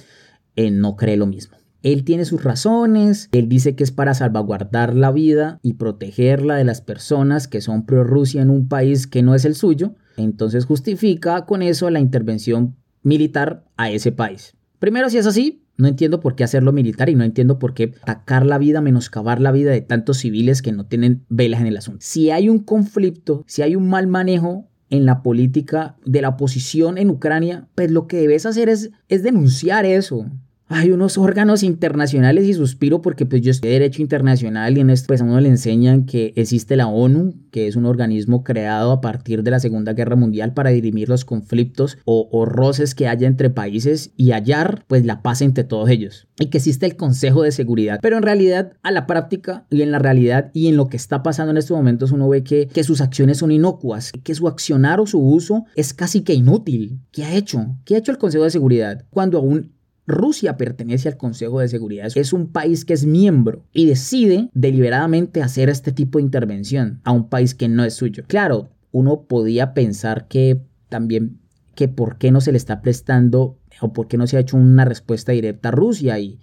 eh, 0.57 0.71
no 0.71 0.97
cree 0.97 1.17
lo 1.17 1.27
mismo. 1.27 1.57
Él 1.87 2.03
tiene 2.03 2.25
sus 2.25 2.43
razones, 2.43 3.29
él 3.31 3.49
dice 3.49 3.77
que 3.77 3.85
es 3.85 3.93
para 3.93 4.13
salvaguardar 4.13 4.97
la 4.97 5.13
vida 5.13 5.61
y 5.63 5.75
protegerla 5.75 6.57
de 6.57 6.65
las 6.65 6.81
personas 6.81 7.47
que 7.47 7.61
son 7.61 7.87
pro-Rusia 7.87 8.43
en 8.43 8.51
un 8.51 8.67
país 8.67 9.07
que 9.07 9.23
no 9.23 9.37
es 9.37 9.45
el 9.45 9.55
suyo, 9.55 9.95
Entonces 10.17 10.65
justifica 10.65 11.45
con 11.45 11.63
eso 11.63 11.89
la 11.91 12.01
intervención 12.01 12.75
militar 13.03 13.65
a 13.77 13.91
ese 13.91 14.11
país. 14.11 14.57
Primero, 14.81 15.11
si 15.11 15.19
es 15.19 15.27
así, 15.27 15.63
no 15.77 15.87
entiendo 15.87 16.19
por 16.19 16.35
qué 16.35 16.43
hacerlo 16.43 16.73
militar 16.73 17.09
y 17.09 17.15
no 17.15 17.23
entiendo 17.23 17.61
por 17.61 17.73
qué 17.73 17.95
atacar 18.03 18.45
la 18.45 18.59
vida, 18.59 18.81
menoscabar 18.81 19.41
la 19.41 19.53
vida 19.53 19.71
de 19.71 19.83
tantos 19.83 20.19
civiles 20.19 20.63
que 20.63 20.73
no 20.73 20.87
tienen 20.87 21.25
velas 21.29 21.61
en 21.61 21.69
el 21.69 21.77
asunto. 21.77 22.01
Si 22.03 22.31
hay 22.31 22.49
un 22.49 22.59
conflicto, 22.59 23.45
si 23.47 23.63
hay 23.63 23.77
un 23.77 23.89
mal 23.89 24.09
manejo 24.09 24.67
en 24.91 25.07
la 25.07 25.23
política 25.23 25.97
de 26.05 26.23
la 26.23 26.31
oposición 26.31 26.99
en 26.99 27.11
Ucrania, 27.11 27.69
pues 27.77 27.93
lo 27.93 28.09
que 28.09 28.17
debes 28.17 28.45
hacer 28.45 28.69
es 28.71 28.91
denunciar 29.09 29.85
eso 29.85 30.27
hay 30.69 30.91
unos 30.91 31.17
órganos 31.17 31.63
internacionales 31.63 32.45
y 32.47 32.55
suspiro 32.55 33.01
porque 33.01 33.25
pues 33.25 33.41
yo 33.43 33.53
estoy 33.53 33.71
de 33.71 33.75
derecho 33.75 34.03
internacional 34.03 34.77
y 34.77 34.81
en 34.81 34.91
esto 34.91 35.07
pues 35.07 35.21
a 35.21 35.25
uno 35.25 35.41
le 35.41 35.49
enseñan 35.49 36.07
que 36.07 36.33
existe 36.35 36.75
la 36.75 36.89
ONU, 36.89 37.35
que 37.53 37.69
es 37.69 37.77
un 37.77 37.87
organismo 37.87 38.43
creado 38.43 38.91
a 38.91 39.01
partir 39.01 39.45
de 39.45 39.53
la 39.53 39.61
Segunda 39.61 39.93
Guerra 39.93 40.17
Mundial 40.17 40.55
para 40.55 40.71
dirimir 40.71 41.09
los 41.09 41.25
conflictos 41.25 41.99
o, 42.05 42.29
o 42.33 42.45
roces 42.45 42.97
que 42.97 43.07
haya 43.07 43.29
entre 43.29 43.49
países 43.49 44.11
y 44.17 44.33
hallar 44.33 44.85
pues 44.89 45.05
la 45.05 45.23
paz 45.23 45.41
entre 45.41 45.63
todos 45.63 45.89
ellos. 45.89 46.27
Y 46.41 46.47
que 46.47 46.59
existe 46.59 46.85
el 46.85 46.97
Consejo 46.97 47.43
de 47.43 47.53
Seguridad. 47.53 48.01
Pero 48.03 48.17
en 48.17 48.23
realidad 48.25 48.73
a 48.83 48.91
la 48.91 49.07
práctica 49.07 49.67
y 49.71 49.83
en 49.83 49.93
la 49.93 50.01
realidad 50.01 50.51
y 50.53 50.67
en 50.67 50.77
lo 50.77 50.89
que 50.89 50.97
está 50.97 51.23
pasando 51.23 51.53
en 51.53 51.59
estos 51.59 51.77
momentos 51.77 52.11
uno 52.11 52.29
ve 52.29 52.43
que, 52.43 52.67
que 52.67 52.83
sus 52.83 53.01
acciones 53.01 53.39
son 53.39 53.53
inocuas, 53.53 54.11
que 54.25 54.35
su 54.35 54.49
accionar 54.49 54.99
o 55.01 55.07
su 55.07 55.21
uso 55.21 55.65
es 55.77 55.95
casi 55.95 56.23
que 56.23 56.35
inútil. 56.35 57.01
¿Qué 57.13 57.25
ha 57.25 57.35
hecho? 57.35 57.77
¿Qué 57.85 57.95
ha 57.95 57.99
hecho 57.99 58.11
el 58.11 58.19
Consejo 58.19 58.45
de 58.45 58.51
Seguridad? 58.51 59.05
Cuando 59.11 59.39
aún 59.39 59.76
Rusia 60.07 60.57
pertenece 60.57 61.09
al 61.09 61.17
Consejo 61.17 61.61
de 61.61 61.69
Seguridad. 61.69 62.11
Es 62.15 62.33
un 62.33 62.49
país 62.49 62.85
que 62.85 62.95
es 62.95 63.07
miembro 63.07 63.65
y 63.73 63.87
decide 63.87 64.51
deliberadamente 64.55 65.43
hacer 65.43 65.69
este 65.69 65.93
tipo 65.93 66.19
de 66.19 66.25
intervención 66.25 67.01
a 67.05 67.13
un 67.13 67.29
país 67.29 67.55
que 67.55 67.69
no 67.69 67.85
es 67.85 67.95
suyo. 67.95 68.25
Claro, 68.27 68.69
uno 68.93 69.23
podía 69.23 69.75
pensar 69.75 70.29
que 70.29 70.63
también 70.89 71.41
que 71.75 71.89
por 71.89 72.19
qué 72.19 72.31
no 72.31 72.41
se 72.41 72.53
le 72.53 72.59
está 72.59 72.81
prestando 72.81 73.59
o 73.81 73.93
por 73.93 74.09
qué 74.09 74.17
no 74.17 74.27
se 74.27 74.37
ha 74.37 74.41
hecho 74.41 74.57
una 74.57 74.85
respuesta 74.85 75.33
directa 75.33 75.69
a 75.69 75.73
Rusia 75.73 76.19
y, 76.19 76.39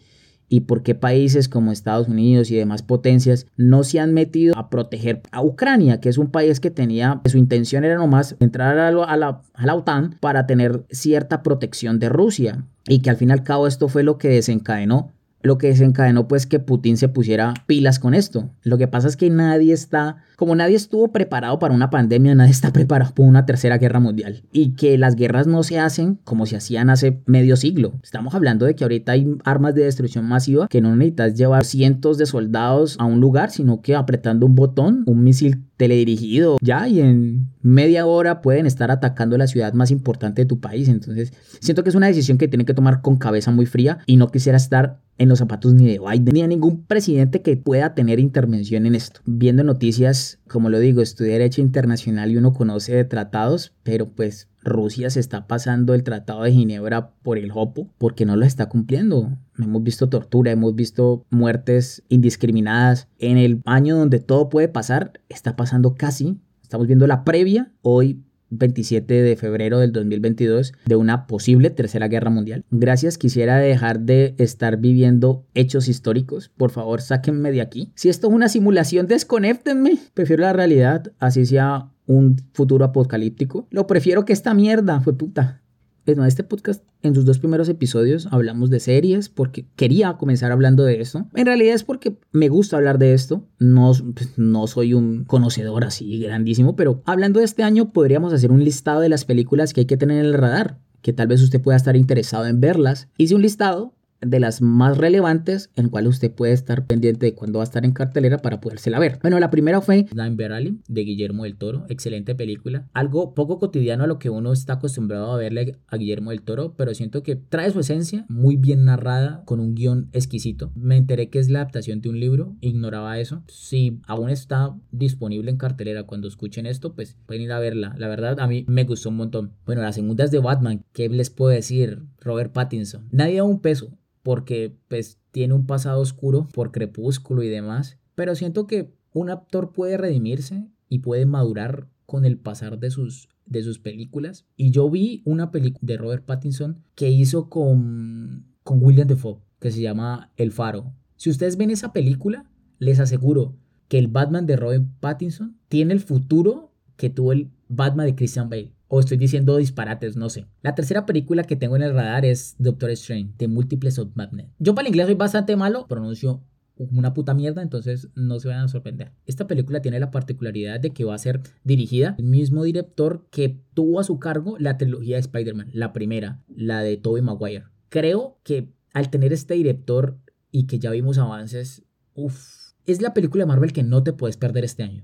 y 0.50 0.62
por 0.62 0.83
qué 0.83 0.95
países 0.95 1.50
como 1.50 1.71
Estados 1.71 2.07
Unidos 2.07 2.51
y 2.51 2.55
demás 2.55 2.83
potencias 2.83 3.47
no 3.57 3.83
se 3.83 4.00
han 4.00 4.13
metido 4.13 4.57
a 4.57 4.69
proteger 4.69 5.21
a 5.31 5.41
Ucrania, 5.41 6.00
que 6.00 6.09
es 6.09 6.17
un 6.17 6.29
país 6.29 6.59
que 6.59 6.71
tenía, 6.71 7.21
su 7.25 7.38
intención 7.38 7.83
era 7.83 7.95
nomás 7.95 8.35
entrar 8.39 8.77
a 8.77 8.91
la, 8.91 9.03
a 9.03 9.17
la, 9.17 9.41
a 9.53 9.65
la 9.65 9.75
OTAN 9.75 10.17
para 10.19 10.45
tener 10.45 10.85
cierta 10.89 11.43
protección 11.43 12.00
de 12.00 12.09
Rusia 12.09 12.65
y 12.88 13.00
que 13.00 13.09
al 13.09 13.17
fin 13.17 13.29
y 13.29 13.33
al 13.33 13.43
cabo 13.43 13.67
esto 13.67 13.88
fue 13.88 14.03
lo 14.03 14.17
que 14.17 14.29
desencadenó 14.29 15.12
lo 15.43 15.57
que 15.57 15.67
desencadenó 15.67 16.27
pues 16.27 16.47
que 16.47 16.59
Putin 16.59 16.97
se 16.97 17.09
pusiera 17.09 17.53
pilas 17.67 18.00
con 18.00 18.13
esto. 18.13 18.50
Lo 18.63 18.77
que 18.77 18.88
pasa 18.88 19.07
es 19.07 19.17
que 19.17 19.29
nadie 19.29 19.73
está, 19.73 20.17
como 20.38 20.55
nadie 20.55 20.75
estuvo 20.75 21.12
preparado 21.12 21.59
para 21.59 21.75
una 21.75 21.89
pandemia, 21.89 22.33
nadie 22.33 22.51
está 22.51 22.71
preparado 22.73 23.13
para 23.13 23.27
una 23.27 23.45
tercera 23.45 23.77
guerra 23.77 24.00
mundial. 24.00 24.43
Y 24.51 24.71
que 24.71 24.97
las 24.97 25.15
guerras 25.15 25.45
no 25.45 25.62
se 25.63 25.79
hacen 25.79 26.19
como 26.23 26.45
se 26.45 26.55
hacían 26.55 26.89
hace 26.89 27.21
medio 27.25 27.57
siglo. 27.57 27.93
Estamos 28.01 28.33
hablando 28.33 28.65
de 28.65 28.75
que 28.75 28.85
ahorita 28.85 29.12
hay 29.12 29.35
armas 29.43 29.75
de 29.75 29.83
destrucción 29.83 30.25
masiva 30.25 30.67
que 30.67 30.81
no 30.81 30.95
necesitas 30.95 31.35
llevar 31.35 31.65
cientos 31.65 32.17
de 32.17 32.25
soldados 32.25 32.95
a 33.00 33.05
un 33.05 33.19
lugar, 33.19 33.51
sino 33.51 33.81
que 33.81 33.95
apretando 33.95 34.45
un 34.45 34.55
botón, 34.55 35.03
un 35.05 35.23
misil 35.23 35.65
teledirigido 35.77 36.57
ya 36.61 36.87
y 36.87 36.99
en 36.99 37.47
media 37.61 38.05
hora 38.05 38.41
pueden 38.41 38.65
estar 38.65 38.91
atacando 38.91 39.37
la 39.37 39.47
ciudad 39.47 39.73
más 39.73 39.91
importante 39.91 40.43
de 40.43 40.45
tu 40.45 40.59
país. 40.59 40.87
Entonces, 40.87 41.33
siento 41.59 41.83
que 41.83 41.89
es 41.89 41.95
una 41.95 42.07
decisión 42.07 42.37
que 42.37 42.47
tienen 42.47 42.65
que 42.65 42.73
tomar 42.73 43.01
con 43.01 43.17
cabeza 43.17 43.51
muy 43.51 43.65
fría 43.65 43.99
y 44.05 44.17
no 44.17 44.29
quisiera 44.29 44.57
estar 44.57 44.99
en 45.17 45.29
los 45.29 45.39
zapatos 45.39 45.73
ni 45.73 45.85
de 45.85 45.99
Biden 45.99 46.33
ni 46.33 46.41
a 46.41 46.47
ningún 46.47 46.83
presidente 46.85 47.41
que 47.41 47.55
pueda 47.55 47.93
tener 47.93 48.19
intervención 48.19 48.85
en 48.85 48.95
esto. 48.95 49.21
Viendo 49.25 49.63
noticias, 49.63 50.39
como 50.47 50.69
lo 50.69 50.79
digo, 50.79 51.01
estudié 51.01 51.33
Derecho 51.33 51.61
Internacional 51.61 52.31
y 52.31 52.37
uno 52.37 52.53
conoce 52.53 52.95
de 52.95 53.05
tratados, 53.05 53.73
pero 53.83 54.09
pues 54.09 54.49
Rusia 54.63 55.09
se 55.09 55.19
está 55.19 55.45
pasando 55.45 55.93
el 55.93 56.03
Tratado 56.03 56.43
de 56.43 56.51
Ginebra 56.51 57.11
por 57.21 57.37
el 57.37 57.51
hopo 57.53 57.89
porque 57.97 58.25
no 58.25 58.35
lo 58.35 58.45
está 58.45 58.69
cumpliendo. 58.69 59.37
Hemos 59.59 59.83
visto 59.83 60.09
tortura, 60.09 60.51
hemos 60.51 60.73
visto 60.75 61.25
muertes 61.29 62.03
indiscriminadas. 62.09 63.09
En 63.19 63.37
el 63.37 63.61
año 63.65 63.97
donde 63.97 64.19
todo 64.19 64.49
puede 64.49 64.69
pasar, 64.69 65.19
está 65.29 65.55
pasando 65.55 65.95
casi. 65.95 66.39
Estamos 66.61 66.87
viendo 66.87 67.07
la 67.07 67.23
previa 67.23 67.71
hoy 67.81 68.23
27 68.57 69.22
de 69.22 69.36
febrero 69.36 69.79
del 69.79 69.91
2022 69.91 70.74
de 70.86 70.95
una 70.95 71.27
posible 71.27 71.69
tercera 71.69 72.07
guerra 72.07 72.29
mundial. 72.29 72.63
Gracias, 72.72 73.17
quisiera 73.17 73.57
dejar 73.57 74.00
de 74.01 74.36
estar 74.38 74.77
viviendo 74.77 75.45
hechos 75.53 75.88
históricos. 75.88 76.50
Por 76.55 76.72
favor, 76.72 77.01
sáquenme 77.01 77.51
de 77.51 77.62
aquí. 77.62 77.91
Si 77.95 78.10
esto 78.10 78.27
es 78.27 78.33
una 78.33 78.50
simulación, 78.50 79.07
desconéctenme. 79.07 79.98
Prefiero 80.13 80.43
la 80.43 80.53
realidad, 80.53 81.12
así 81.19 81.45
sea 81.45 81.89
un 82.05 82.38
futuro 82.53 82.86
apocalíptico. 82.86 83.67
Lo 83.69 83.88
prefiero 83.88 84.25
que 84.25 84.33
esta 84.33 84.53
mierda, 84.53 85.00
fue 85.00 85.17
puta. 85.17 85.62
En 86.05 86.22
este 86.24 86.43
podcast, 86.43 86.83
en 87.01 87.15
sus 87.15 87.24
dos 87.24 87.39
primeros 87.39 87.69
episodios, 87.69 88.27
hablamos 88.31 88.69
de 88.69 88.81
series 88.81 89.29
porque 89.29 89.65
quería 89.77 90.13
comenzar 90.13 90.51
hablando 90.51 90.83
de 90.83 91.00
esto. 91.00 91.27
En 91.33 91.45
realidad 91.45 91.75
es 91.75 91.83
porque 91.83 92.17
me 92.31 92.50
gusta 92.50 92.75
hablar 92.75 92.98
de 92.98 93.13
esto. 93.13 93.48
No, 93.57 93.93
pues, 94.13 94.38
no 94.38 94.67
soy 94.67 94.93
un 94.93 95.24
conocedor 95.24 95.86
así 95.86 96.19
grandísimo, 96.19 96.75
pero 96.75 97.01
hablando 97.05 97.39
de 97.39 97.45
este 97.45 97.63
año 97.63 97.93
podríamos 97.93 98.33
hacer 98.33 98.51
un 98.51 98.63
listado 98.65 99.00
de 99.00 99.10
las 99.10 99.24
películas 99.24 99.72
que 99.72 99.81
hay 99.81 99.86
que 99.86 99.98
tener 99.98 100.19
en 100.19 100.25
el 100.25 100.33
radar, 100.33 100.79
que 101.01 101.13
tal 101.13 101.27
vez 101.27 101.41
usted 101.41 101.62
pueda 101.62 101.77
estar 101.77 101.95
interesado 101.95 102.48
en 102.48 102.60
verlas. 102.60 103.07
Hice 103.17 103.36
un 103.36 103.41
listado 103.41 103.93
de 104.25 104.39
las 104.39 104.61
más 104.61 104.97
relevantes 104.97 105.69
en 105.75 105.89
cual 105.89 106.07
usted 106.07 106.31
puede 106.31 106.53
estar 106.53 106.85
pendiente 106.85 107.25
de 107.25 107.33
cuándo 107.33 107.59
va 107.59 107.63
a 107.63 107.65
estar 107.65 107.85
en 107.85 107.91
cartelera 107.91 108.39
para 108.39 108.61
podérsela 108.61 108.99
ver. 108.99 109.19
Bueno, 109.21 109.39
la 109.39 109.49
primera 109.49 109.81
fue 109.81 110.05
Nine 110.13 110.45
Alley 110.45 110.79
de 110.87 111.01
Guillermo 111.01 111.43
del 111.43 111.55
Toro, 111.55 111.85
excelente 111.89 112.35
película, 112.35 112.87
algo 112.93 113.33
poco 113.33 113.59
cotidiano 113.59 114.03
a 114.03 114.07
lo 114.07 114.19
que 114.19 114.29
uno 114.29 114.51
está 114.51 114.73
acostumbrado 114.73 115.31
a 115.31 115.37
verle 115.37 115.77
a 115.87 115.97
Guillermo 115.97 116.31
del 116.31 116.41
Toro, 116.41 116.75
pero 116.75 116.93
siento 116.93 117.23
que 117.23 117.35
trae 117.35 117.71
su 117.71 117.79
esencia, 117.79 118.25
muy 118.29 118.55
bien 118.55 118.85
narrada, 118.85 119.43
con 119.45 119.59
un 119.59 119.75
guion 119.75 120.09
exquisito. 120.13 120.71
Me 120.75 120.97
enteré 120.97 121.29
que 121.29 121.39
es 121.39 121.49
la 121.49 121.59
adaptación 121.59 122.01
de 122.01 122.09
un 122.09 122.19
libro, 122.19 122.55
ignoraba 122.61 123.19
eso. 123.19 123.43
Si 123.47 124.01
aún 124.07 124.29
está 124.29 124.75
disponible 124.91 125.51
en 125.51 125.57
cartelera 125.57 126.03
cuando 126.03 126.27
escuchen 126.27 126.65
esto, 126.65 126.93
pues 126.93 127.17
pueden 127.25 127.43
ir 127.43 127.51
a 127.51 127.59
verla. 127.59 127.95
La 127.97 128.07
verdad, 128.07 128.39
a 128.39 128.47
mí 128.47 128.65
me 128.67 128.83
gustó 128.83 129.09
un 129.09 129.17
montón. 129.17 129.53
Bueno, 129.65 129.81
las 129.81 129.95
segundas 129.95 130.31
de 130.31 130.39
Batman, 130.39 130.83
¿qué 130.93 131.09
les 131.09 131.29
puedo 131.29 131.51
decir? 131.51 132.03
Robert 132.19 132.53
Pattinson. 132.53 133.07
Nadie 133.11 133.37
da 133.37 133.43
un 133.43 133.59
peso 133.59 133.97
porque 134.23 134.75
pues 134.87 135.19
tiene 135.31 135.53
un 135.53 135.67
pasado 135.67 136.01
oscuro 136.01 136.47
por 136.51 136.71
crepúsculo 136.71 137.43
y 137.43 137.49
demás, 137.49 137.97
pero 138.15 138.35
siento 138.35 138.65
que 138.65 138.93
un 139.11 139.29
actor 139.29 139.71
puede 139.71 139.97
redimirse 139.97 140.65
y 140.89 140.99
puede 140.99 141.25
madurar 141.25 141.87
con 142.05 142.25
el 142.25 142.37
pasar 142.37 142.79
de 142.79 142.89
sus, 142.89 143.29
de 143.45 143.63
sus 143.63 143.79
películas. 143.79 144.45
Y 144.55 144.71
yo 144.71 144.89
vi 144.89 145.21
una 145.25 145.51
película 145.51 145.79
de 145.81 145.97
Robert 145.97 146.25
Pattinson 146.25 146.83
que 146.95 147.09
hizo 147.09 147.49
con, 147.49 148.45
con 148.63 148.83
William 148.83 149.07
Defoe, 149.07 149.39
que 149.59 149.71
se 149.71 149.81
llama 149.81 150.31
El 150.37 150.51
Faro. 150.51 150.93
Si 151.15 151.29
ustedes 151.29 151.57
ven 151.57 151.69
esa 151.71 151.93
película, 151.93 152.49
les 152.79 152.99
aseguro 152.99 153.55
que 153.87 153.97
el 153.97 154.07
Batman 154.07 154.45
de 154.45 154.55
Robert 154.55 154.85
Pattinson 154.99 155.57
tiene 155.67 155.93
el 155.93 155.99
futuro 155.99 156.71
que 156.95 157.09
tuvo 157.09 157.31
el 157.31 157.51
Batman 157.67 158.05
de 158.05 158.15
Christian 158.15 158.49
Bale 158.49 158.73
o 158.95 159.00
estoy 159.00 159.17
diciendo 159.17 159.57
disparates, 159.57 160.15
no 160.17 160.29
sé. 160.29 160.45
La 160.62 160.75
tercera 160.75 161.07
película 161.07 161.45
que 161.45 161.55
tengo 161.55 161.75
en 161.75 161.81
el 161.81 161.95
radar 161.95 162.25
es 162.25 162.55
Doctor 162.59 162.91
Strange, 162.91 163.33
de 163.39 163.47
Multiples 163.47 163.97
of 163.97 164.09
Madness. 164.13 164.51
Yo 164.59 164.75
para 164.75 164.88
el 164.88 164.93
inglés 164.93 165.07
soy 165.07 165.15
bastante 165.15 165.55
malo, 165.55 165.88
pronuncio 165.88 166.43
una 166.75 167.12
puta 167.15 167.33
mierda, 167.33 167.63
entonces 167.63 168.09
no 168.13 168.39
se 168.39 168.50
vayan 168.50 168.65
a 168.65 168.67
sorprender. 168.67 169.12
Esta 169.25 169.47
película 169.47 169.81
tiene 169.81 170.00
la 170.00 170.12
particularidad 170.12 170.79
de 170.79 170.91
que 170.91 171.05
va 171.05 171.15
a 171.15 171.17
ser 171.17 171.41
dirigida 171.63 172.13
el 172.19 172.25
mismo 172.25 172.63
director 172.63 173.25
que 173.31 173.59
tuvo 173.73 174.00
a 174.00 174.03
su 174.03 174.19
cargo 174.19 174.57
la 174.59 174.77
trilogía 174.77 175.15
de 175.15 175.21
Spider-Man, 175.21 175.69
la 175.73 175.91
primera, 175.91 176.43
la 176.47 176.81
de 176.81 176.97
Tobey 176.97 177.23
Maguire. 177.23 177.65
Creo 177.89 178.38
que 178.43 178.69
al 178.93 179.09
tener 179.09 179.33
este 179.33 179.55
director 179.55 180.19
y 180.51 180.67
que 180.67 180.77
ya 180.77 180.91
vimos 180.91 181.17
avances, 181.17 181.83
uff, 182.13 182.73
es 182.85 183.01
la 183.01 183.15
película 183.15 183.43
de 183.43 183.47
Marvel 183.47 183.73
que 183.73 183.81
no 183.81 184.03
te 184.03 184.13
puedes 184.13 184.38
perder 184.38 184.65
este 184.65 184.83
año. 184.83 185.03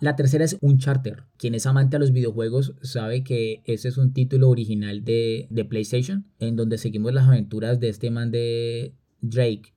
La 0.00 0.14
tercera 0.14 0.44
es 0.44 0.56
Uncharted. 0.60 1.14
Quien 1.36 1.54
es 1.54 1.66
amante 1.66 1.96
a 1.96 1.98
los 1.98 2.12
videojuegos 2.12 2.74
sabe 2.82 3.24
que 3.24 3.62
ese 3.64 3.88
es 3.88 3.98
un 3.98 4.12
título 4.12 4.48
original 4.48 5.04
de, 5.04 5.48
PlayStation, 5.68 6.26
en 6.38 6.56
donde 6.56 6.78
seguimos 6.78 7.12
las 7.12 7.26
aventuras 7.26 7.80
de 7.80 7.88
este 7.88 8.10
man 8.10 8.30
de 8.30 8.94
Drake. 9.20 9.74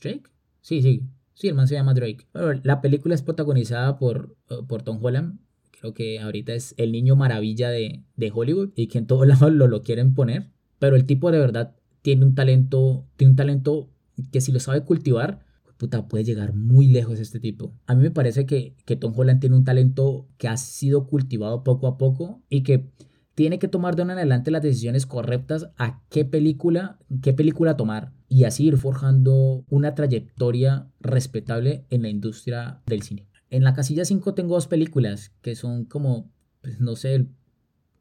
¿Drake? 0.00 0.24
Sí, 0.60 0.82
sí. 0.82 1.02
Sí, 1.34 1.48
el 1.48 1.54
man 1.54 1.68
se 1.68 1.74
llama 1.74 1.94
Drake. 1.94 2.26
la 2.64 2.80
película 2.80 3.14
es 3.14 3.22
protagonizada 3.22 3.96
por, 3.96 4.36
uh, 4.50 4.66
por 4.66 4.82
Tom 4.82 4.98
Holland. 5.02 5.38
Creo 5.70 5.94
que 5.94 6.18
ahorita 6.18 6.52
es 6.52 6.74
el 6.76 6.90
niño 6.90 7.14
maravilla 7.14 7.70
de, 7.70 8.02
de 8.16 8.32
Hollywood 8.34 8.72
y 8.74 8.88
que 8.88 8.98
en 8.98 9.06
todos 9.06 9.26
lados 9.28 9.52
lo, 9.52 9.68
lo 9.68 9.82
quieren 9.82 10.14
poner. 10.14 10.50
Pero 10.78 10.96
el 10.96 11.06
tipo 11.06 11.30
de 11.30 11.38
verdad 11.38 11.76
tiene 12.02 12.24
un 12.24 12.34
talento, 12.34 13.06
tiene 13.16 13.30
un 13.32 13.36
talento 13.36 13.88
que 14.32 14.40
si 14.40 14.52
lo 14.52 14.60
sabe 14.60 14.82
cultivar, 14.82 15.46
puta, 15.78 16.08
puede 16.08 16.24
llegar 16.24 16.54
muy 16.54 16.88
lejos 16.88 17.18
este 17.20 17.40
tipo. 17.40 17.72
A 17.86 17.94
mí 17.94 18.02
me 18.02 18.10
parece 18.10 18.44
que, 18.44 18.74
que 18.84 18.96
Tom 18.96 19.14
Holland 19.16 19.40
tiene 19.40 19.56
un 19.56 19.64
talento 19.64 20.28
que 20.36 20.48
ha 20.48 20.56
sido 20.56 21.06
cultivado 21.06 21.64
poco 21.64 21.86
a 21.86 21.96
poco 21.96 22.42
y 22.50 22.62
que 22.62 22.90
tiene 23.34 23.58
que 23.60 23.68
tomar 23.68 23.94
de 23.94 24.02
ahora 24.02 24.14
en 24.14 24.18
adelante 24.18 24.50
las 24.50 24.62
decisiones 24.62 25.06
correctas 25.06 25.70
a 25.78 26.02
qué 26.10 26.24
película, 26.24 26.98
qué 27.22 27.32
película 27.32 27.76
tomar 27.76 28.12
y 28.28 28.44
así 28.44 28.66
ir 28.66 28.76
forjando 28.76 29.64
una 29.70 29.94
trayectoria 29.94 30.90
respetable 31.00 31.86
en 31.88 32.02
la 32.02 32.08
industria 32.08 32.82
del 32.86 33.02
cine. 33.02 33.28
En 33.48 33.62
la 33.62 33.74
casilla 33.74 34.04
5 34.04 34.34
tengo 34.34 34.54
dos 34.56 34.66
películas 34.66 35.32
que 35.40 35.54
son 35.54 35.84
como 35.84 36.32
pues, 36.60 36.80
no 36.80 36.96
sé, 36.96 37.28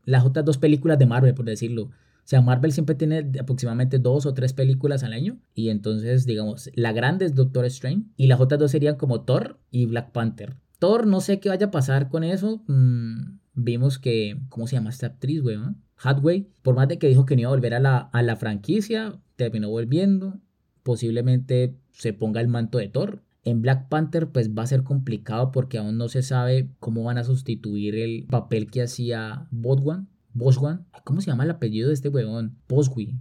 las 0.03 0.25
otras 0.25 0.43
dos 0.43 0.57
películas 0.57 0.97
de 0.99 1.05
Marvel, 1.05 1.33
por 1.33 1.45
decirlo. 1.45 1.91
Sea, 2.27 2.41
Marvel 2.41 2.73
siempre 2.73 2.93
tiene 2.93 3.31
aproximadamente 3.39 3.99
dos 3.99 4.25
o 4.25 4.33
tres 4.33 4.51
películas 4.51 5.01
al 5.03 5.13
año. 5.13 5.39
Y 5.55 5.69
entonces, 5.69 6.25
digamos, 6.25 6.69
la 6.75 6.91
grande 6.91 7.23
es 7.23 7.35
Doctor 7.35 7.63
Strange. 7.63 8.03
Y 8.17 8.27
las 8.27 8.41
otras 8.41 8.59
dos 8.59 8.69
serían 8.69 8.97
como 8.97 9.21
Thor 9.21 9.61
y 9.71 9.85
Black 9.85 10.11
Panther. 10.11 10.57
Thor, 10.77 11.07
no 11.07 11.21
sé 11.21 11.39
qué 11.39 11.47
vaya 11.47 11.67
a 11.67 11.71
pasar 11.71 12.09
con 12.09 12.25
eso. 12.25 12.65
Mm, 12.67 13.39
vimos 13.53 13.97
que, 13.97 14.41
¿cómo 14.49 14.67
se 14.67 14.75
llama 14.75 14.89
esta 14.89 15.07
actriz, 15.07 15.41
güey? 15.41 15.57
Hathaway, 15.95 16.49
por 16.63 16.75
más 16.75 16.89
de 16.89 16.99
que 16.99 17.07
dijo 17.07 17.25
que 17.25 17.37
no 17.37 17.43
iba 17.43 17.49
a 17.49 17.53
volver 17.53 17.73
a 17.73 17.79
la, 17.79 17.97
a 17.97 18.21
la 18.21 18.35
franquicia, 18.35 19.17
terminó 19.37 19.69
volviendo. 19.69 20.37
Posiblemente 20.83 21.77
se 21.93 22.11
ponga 22.11 22.41
el 22.41 22.49
manto 22.49 22.77
de 22.77 22.89
Thor. 22.89 23.23
En 23.45 23.61
Black 23.61 23.87
Panther 23.87 24.27
pues 24.27 24.49
va 24.53 24.63
a 24.63 24.67
ser 24.67 24.83
complicado 24.83 25.53
porque 25.53 25.77
aún 25.77 25.97
no 25.97 26.09
se 26.09 26.23
sabe 26.23 26.71
cómo 26.81 27.05
van 27.05 27.19
a 27.19 27.23
sustituir 27.23 27.95
el 27.95 28.25
papel 28.25 28.69
que 28.69 28.81
hacía 28.81 29.47
Boswan. 29.49 30.09
Boswan. 30.37 30.85
¿Cómo 31.03 31.21
se 31.21 31.27
llama 31.27 31.43
el 31.43 31.51
apellido 31.51 31.89
de 31.89 31.93
este 31.93 32.09
huevón? 32.09 32.57
Boswi. 32.67 33.19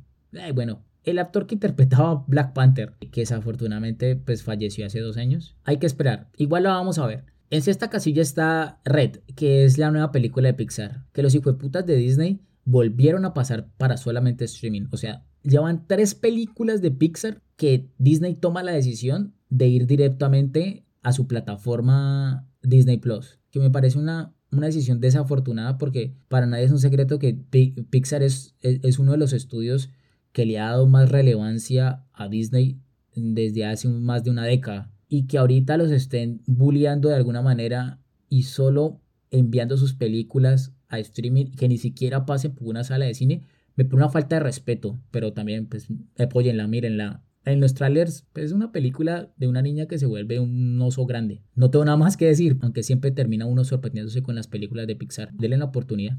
bueno, 0.54 0.82
el 1.04 1.18
actor 1.18 1.46
que 1.46 1.54
interpretaba 1.54 2.24
Black 2.26 2.52
Panther, 2.52 2.94
que 2.98 3.20
desafortunadamente 3.22 4.16
pues 4.16 4.42
falleció 4.42 4.86
hace 4.86 5.00
dos 5.00 5.16
años. 5.16 5.56
Hay 5.64 5.78
que 5.78 5.86
esperar. 5.86 6.30
Igual 6.36 6.64
lo 6.64 6.70
vamos 6.70 6.98
a 6.98 7.06
ver. 7.06 7.24
En 7.48 7.62
esta 7.64 7.90
casilla 7.90 8.22
está 8.22 8.80
Red, 8.84 9.18
que 9.36 9.64
es 9.64 9.78
la 9.78 9.92
nueva 9.92 10.10
película 10.10 10.48
de 10.48 10.54
Pixar, 10.54 11.04
que 11.12 11.22
los 11.22 11.34
hijueputas 11.34 11.86
de 11.86 11.94
Disney 11.94 12.40
volvieron 12.64 13.24
a 13.24 13.34
pasar 13.34 13.68
para 13.78 13.96
solamente 13.96 14.44
streaming. 14.44 14.88
O 14.90 14.96
sea, 14.96 15.24
llevan 15.42 15.86
tres 15.86 16.16
películas 16.16 16.82
de 16.82 16.90
Pixar 16.90 17.40
que 17.54 17.88
Disney 17.98 18.34
toma 18.34 18.64
la 18.64 18.72
decisión 18.72 19.34
de 19.48 19.68
ir 19.68 19.86
directamente 19.86 20.84
a 21.02 21.12
su 21.12 21.28
plataforma 21.28 22.48
Disney 22.62 22.98
Plus, 22.98 23.38
que 23.50 23.60
me 23.60 23.70
parece 23.70 23.98
una, 23.98 24.34
una 24.58 24.68
decisión 24.68 25.00
desafortunada 25.00 25.78
porque 25.78 26.14
para 26.28 26.46
nadie 26.46 26.64
es 26.64 26.70
un 26.70 26.78
secreto 26.78 27.18
que 27.18 27.34
Pixar 27.34 28.22
es, 28.22 28.54
es, 28.60 28.98
uno 28.98 29.12
de 29.12 29.18
los 29.18 29.32
estudios 29.32 29.90
que 30.32 30.46
le 30.46 30.58
ha 30.58 30.70
dado 30.70 30.86
más 30.86 31.10
relevancia 31.10 32.04
a 32.12 32.28
Disney 32.28 32.78
desde 33.14 33.64
hace 33.64 33.88
más 33.88 34.24
de 34.24 34.30
una 34.30 34.44
década 34.44 34.92
y 35.08 35.26
que 35.26 35.38
ahorita 35.38 35.76
los 35.76 35.90
estén 35.90 36.42
bulleando 36.46 37.08
de 37.08 37.14
alguna 37.14 37.42
manera 37.42 38.00
y 38.28 38.42
solo 38.42 39.00
enviando 39.30 39.76
sus 39.76 39.94
películas 39.94 40.72
a 40.88 40.98
streaming 40.98 41.52
que 41.52 41.68
ni 41.68 41.78
siquiera 41.78 42.26
pasen 42.26 42.54
por 42.54 42.68
una 42.68 42.84
sala 42.84 43.06
de 43.06 43.14
cine, 43.14 43.42
me 43.74 43.84
pone 43.84 44.02
una 44.02 44.10
falta 44.12 44.36
de 44.36 44.40
respeto, 44.40 44.98
pero 45.10 45.32
también 45.32 45.66
pues 45.66 45.88
apóyenla, 46.18 46.66
mírenla. 46.66 47.22
En 47.46 47.60
los 47.60 47.74
trailers 47.74 48.26
es 48.34 48.50
una 48.50 48.72
película 48.72 49.32
de 49.36 49.46
una 49.46 49.62
niña 49.62 49.86
que 49.86 49.98
se 49.98 50.06
vuelve 50.06 50.40
un 50.40 50.82
oso 50.82 51.06
grande. 51.06 51.44
No 51.54 51.70
tengo 51.70 51.84
nada 51.84 51.96
más 51.96 52.16
que 52.16 52.26
decir, 52.26 52.58
aunque 52.60 52.82
siempre 52.82 53.12
termina 53.12 53.46
uno 53.46 53.62
sorprendiéndose 53.62 54.20
con 54.20 54.34
las 54.34 54.48
películas 54.48 54.88
de 54.88 54.96
Pixar. 54.96 55.32
Denle 55.32 55.56
la 55.56 55.66
oportunidad. 55.66 56.18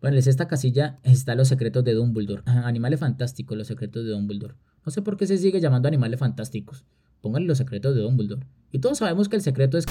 Bueno, 0.00 0.16
en 0.16 0.26
esta 0.26 0.48
casilla 0.48 0.98
está 1.02 1.34
Los 1.34 1.48
secretos 1.48 1.84
de 1.84 1.92
Dumbledore. 1.92 2.42
Animales 2.46 3.00
fantásticos, 3.00 3.58
Los 3.58 3.66
secretos 3.66 4.06
de 4.06 4.12
Dumbledore. 4.12 4.54
No 4.86 4.90
sé 4.90 5.02
por 5.02 5.18
qué 5.18 5.26
se 5.26 5.36
sigue 5.36 5.60
llamando 5.60 5.88
Animales 5.88 6.20
fantásticos. 6.20 6.86
Pónganle 7.20 7.48
Los 7.48 7.58
secretos 7.58 7.94
de 7.94 8.00
Dumbledore. 8.00 8.46
Y 8.72 8.78
todos 8.78 8.96
sabemos 8.96 9.28
que 9.28 9.36
el 9.36 9.42
secreto 9.42 9.76
es 9.76 9.84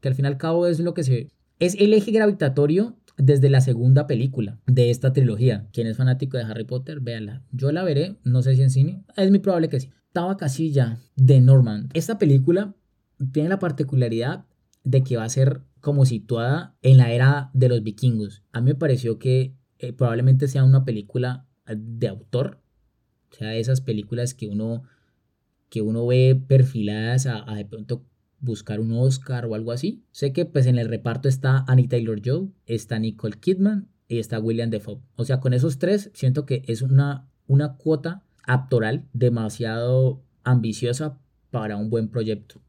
que 0.00 0.06
al 0.06 0.14
fin 0.14 0.26
y 0.26 0.28
al 0.28 0.38
cabo 0.38 0.68
es 0.68 0.78
lo 0.78 0.94
que 0.94 1.02
se... 1.02 1.32
Es 1.58 1.74
el 1.80 1.92
eje 1.94 2.12
gravitatorio 2.12 2.96
desde 3.16 3.50
la 3.50 3.60
segunda 3.60 4.06
película 4.06 4.60
de 4.66 4.90
esta 4.90 5.12
trilogía. 5.12 5.68
Quien 5.72 5.88
es 5.88 5.96
fanático 5.96 6.36
de 6.36 6.44
Harry 6.44 6.64
Potter, 6.64 7.00
véala. 7.00 7.42
Yo 7.50 7.72
la 7.72 7.82
veré, 7.82 8.18
no 8.22 8.42
sé 8.42 8.54
si 8.54 8.62
en 8.62 8.70
cine. 8.70 9.04
Es 9.16 9.28
muy 9.28 9.40
probable 9.40 9.68
que 9.68 9.80
sí. 9.80 9.90
Octava 10.12 10.36
casilla 10.36 10.98
de 11.16 11.40
Norman. 11.40 11.88
Esta 11.94 12.18
película 12.18 12.74
tiene 13.32 13.48
la 13.48 13.58
particularidad 13.58 14.44
de 14.84 15.02
que 15.02 15.16
va 15.16 15.24
a 15.24 15.28
ser 15.30 15.62
como 15.80 16.04
situada 16.04 16.76
en 16.82 16.98
la 16.98 17.12
era 17.12 17.50
de 17.54 17.70
los 17.70 17.82
vikingos. 17.82 18.42
A 18.52 18.60
mí 18.60 18.66
me 18.66 18.74
pareció 18.74 19.18
que 19.18 19.56
eh, 19.78 19.94
probablemente 19.94 20.48
sea 20.48 20.64
una 20.64 20.84
película 20.84 21.46
de 21.66 22.08
autor. 22.08 22.60
O 23.30 23.36
sea, 23.36 23.54
esas 23.56 23.80
películas 23.80 24.34
que 24.34 24.48
uno, 24.48 24.82
que 25.70 25.80
uno 25.80 26.06
ve 26.06 26.38
perfiladas 26.46 27.24
a, 27.24 27.46
de 27.54 27.64
pronto 27.64 28.04
buscar 28.38 28.80
un 28.80 28.92
Oscar 28.92 29.46
o 29.46 29.54
algo 29.54 29.72
así. 29.72 30.04
Sé 30.10 30.34
que 30.34 30.44
pues 30.44 30.66
en 30.66 30.76
el 30.76 30.90
reparto 30.90 31.26
está 31.26 31.64
Annie 31.68 31.88
Taylor-Joy, 31.88 32.52
está 32.66 32.98
Nicole 32.98 33.38
Kidman 33.40 33.88
y 34.08 34.18
está 34.18 34.38
William 34.40 34.68
Defoe. 34.68 35.00
O 35.16 35.24
sea, 35.24 35.40
con 35.40 35.54
esos 35.54 35.78
tres 35.78 36.10
siento 36.12 36.44
que 36.44 36.64
es 36.66 36.82
una, 36.82 37.30
una 37.46 37.78
cuota 37.78 38.26
actoral 38.44 39.06
demasiado 39.12 40.22
ambiciosa 40.44 41.18
para 41.50 41.76
un 41.76 41.90
buen 41.90 42.08
proyecto. 42.08 42.60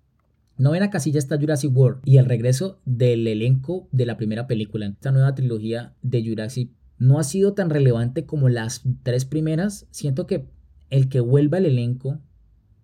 Novena 0.58 0.92
casilla 0.92 1.18
está 1.18 1.40
Jurassic 1.40 1.76
World 1.76 2.02
y 2.06 2.18
el 2.18 2.26
regreso 2.26 2.80
del 2.86 3.26
elenco 3.28 3.88
de 3.92 4.06
la 4.06 4.18
primera 4.18 4.46
película. 4.46 4.86
Esta 4.86 5.12
nueva 5.12 5.34
trilogía 5.34 5.96
de 6.04 6.24
Jurassic 6.24 6.70
no 7.00 7.20
ha 7.20 7.24
sido 7.24 7.54
tan 7.54 7.70
relevante 7.70 8.26
como 8.26 8.50
las 8.50 8.84
tres 9.02 9.26
primeras. 9.26 9.88
Siento 9.90 10.28
que 10.28 10.46
el 10.92 11.10
que 11.10 11.22
vuelva 11.22 11.58
el 11.58 11.66
elenco 11.66 12.22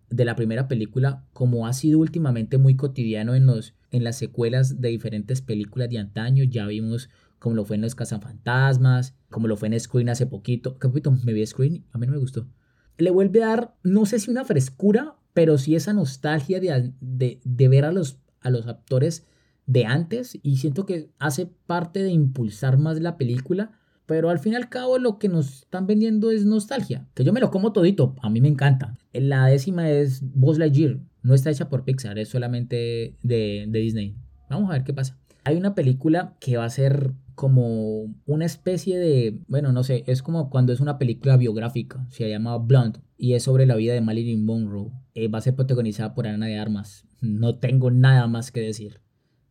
de 0.10 0.26
la 0.26 0.36
primera 0.36 0.68
película, 0.68 1.26
como 1.32 1.68
ha 1.68 1.74
sido 1.74 2.00
últimamente 2.00 2.58
muy 2.58 2.76
cotidiano 2.76 3.36
en, 3.36 3.46
los, 3.46 3.76
en 3.92 4.04
las 4.04 4.18
secuelas 4.18 4.82
de 4.82 4.90
diferentes 4.90 5.42
películas 5.42 5.90
de 5.90 6.00
antaño, 6.00 6.44
ya 6.44 6.66
vimos 6.66 7.10
como 7.38 7.56
lo 7.56 7.66
fue 7.66 7.76
en 7.76 7.84
Los 7.84 7.96
Cazafantasmas, 7.96 9.16
como 9.30 9.48
lo 9.48 9.56
fue 9.56 9.70
en 9.70 9.80
Screen 9.80 10.10
hace 10.10 10.26
poquito. 10.26 10.78
¿Qué 10.80 10.88
poquito 10.88 11.12
me 11.24 11.34
vi 11.34 11.46
Screen? 11.46 11.86
A 11.92 11.98
mí 11.98 12.08
no 12.08 12.14
me 12.14 12.20
gustó. 12.20 12.48
Le 13.00 13.10
vuelve 13.10 13.44
a 13.44 13.48
dar, 13.48 13.76
no 13.82 14.06
sé 14.06 14.20
si 14.20 14.30
una 14.30 14.46
frescura, 14.46 15.16
pero 15.34 15.58
sí 15.58 15.76
esa 15.76 15.94
nostalgia 15.94 16.60
de, 16.60 16.94
de, 17.02 17.40
de 17.44 17.68
ver 17.68 17.86
a 17.86 17.92
los, 17.92 18.20
a 18.42 18.52
los 18.52 18.68
actores 18.68 19.26
de 19.66 19.86
antes 19.86 20.38
y 20.44 20.58
siento 20.58 20.86
que 20.86 21.10
hace 21.18 21.48
parte 21.66 22.04
de 22.04 22.12
impulsar 22.12 22.78
más 22.78 23.00
la 23.00 23.18
película 23.18 23.80
pero 24.10 24.32
al 24.32 24.40
fin 24.40 24.54
y 24.54 24.56
al 24.56 24.70
cabo 24.70 24.98
lo 24.98 25.20
que 25.20 25.30
nos 25.30 25.60
están 25.60 25.86
vendiendo 25.86 26.32
es 26.32 26.44
nostalgia. 26.44 27.08
Que 27.14 27.24
yo 27.24 27.32
me 27.32 27.40
lo 27.40 27.52
como 27.52 27.74
todito, 27.74 28.16
a 28.24 28.30
mí 28.32 28.42
me 28.42 28.48
encanta. 28.48 28.98
La 29.14 29.46
décima 29.46 29.88
es 29.88 30.24
Buzz 30.34 30.58
Lightyear. 30.58 30.98
No 31.22 31.36
está 31.36 31.52
hecha 31.52 31.70
por 31.70 31.84
Pixar, 31.84 32.18
es 32.18 32.30
solamente 32.30 33.16
de, 33.22 33.66
de 33.68 33.80
Disney. 33.80 34.16
Vamos 34.50 34.72
a 34.72 34.74
ver 34.74 34.84
qué 34.84 34.94
pasa. 34.94 35.20
Hay 35.44 35.58
una 35.58 35.76
película 35.76 36.36
que 36.40 36.58
va 36.58 36.66
a 36.66 36.70
ser 36.72 37.14
como 37.40 38.14
una 38.26 38.44
especie 38.44 39.00
de, 39.00 39.40
bueno, 39.48 39.72
no 39.72 39.86
sé, 39.86 40.04
es 40.08 40.22
como 40.22 40.50
cuando 40.50 40.74
es 40.74 40.82
una 40.82 40.98
película 40.98 41.38
biográfica, 41.38 42.06
se 42.10 42.30
llama 42.30 42.58
Blunt 42.58 42.98
y 43.18 43.32
es 43.32 43.44
sobre 43.44 43.66
la 43.66 43.78
vida 43.78 43.94
de 43.94 44.02
Marilyn 44.02 44.44
Monroe. 44.44 44.92
Eh, 45.14 45.30
va 45.30 45.38
a 45.38 45.42
ser 45.42 45.56
protagonizada 45.56 46.14
por 46.14 46.28
Ana 46.28 46.48
de 46.48 46.60
Armas. 46.60 47.06
No 47.22 47.58
tengo 47.58 47.92
nada 47.92 48.28
más 48.28 48.52
que 48.52 48.60
decir. 48.60 49.00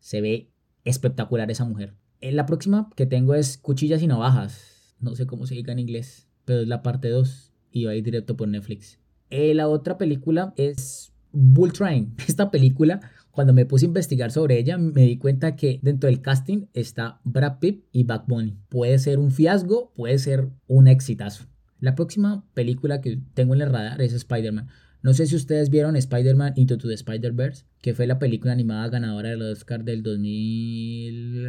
Se 0.01 0.21
ve 0.21 0.51
espectacular 0.85 1.51
esa 1.51 1.65
mujer. 1.65 1.95
Eh, 2.21 2.31
la 2.31 2.45
próxima 2.45 2.91
que 2.95 3.07
tengo 3.07 3.35
es 3.35 3.57
Cuchillas 3.57 4.03
y 4.03 4.07
Navajas. 4.07 4.95
No 5.01 5.15
sé 5.15 5.27
cómo 5.27 5.47
se 5.47 5.55
diga 5.55 5.73
en 5.73 5.79
inglés, 5.79 6.29
pero 6.45 6.61
es 6.61 6.69
la 6.69 6.83
parte 6.83 7.09
2 7.09 7.55
y 7.73 7.87
va 7.87 7.93
directo 7.93 8.37
por 8.37 8.49
Netflix. 8.49 8.99
Eh, 9.31 9.55
la 9.55 9.67
otra 9.67 9.97
película 9.97 10.53
es 10.59 11.15
Bull 11.33 11.73
Train. 11.73 12.15
Esta 12.29 12.51
película, 12.51 13.01
cuando 13.31 13.53
me 13.53 13.67
puse 13.67 13.87
a 13.87 13.89
investigar 13.89 14.31
sobre 14.31 14.59
ella, 14.59 14.79
me 14.79 15.03
di 15.03 15.19
cuenta 15.19 15.55
que 15.57 15.79
dentro 15.83 16.09
del 16.09 16.21
casting 16.21 16.67
está 16.75 17.21
Brad 17.25 17.59
Pitt 17.61 17.85
y 17.93 18.05
Back 18.05 18.25
Bunny. 18.27 18.57
Puede 18.69 18.99
ser 18.99 19.19
un 19.19 19.31
fiasco, 19.31 19.93
puede 19.95 20.19
ser 20.19 20.49
un 20.67 20.89
exitazo. 20.89 21.47
La 21.81 21.95
próxima 21.95 22.45
película 22.55 23.01
que 23.01 23.21
tengo 23.35 23.55
en 23.55 23.63
el 23.63 23.71
radar 23.71 24.03
es 24.03 24.13
Spider-Man. 24.13 24.69
No 25.01 25.15
sé 25.15 25.27
si 25.27 25.37
ustedes 25.37 25.71
vieron 25.71 25.95
Spider-Man 25.95 26.55
Into 26.57 26.77
the 26.77 26.93
Spider-Verse, 26.93 27.65
que 27.81 27.95
fue 27.95 28.09
la 28.09 28.19
película 28.19 28.53
animada 28.53 28.89
ganadora 28.89 29.29
del 29.29 29.43
Oscar 29.43 29.85
del 29.85 30.03
2000... 30.03 31.47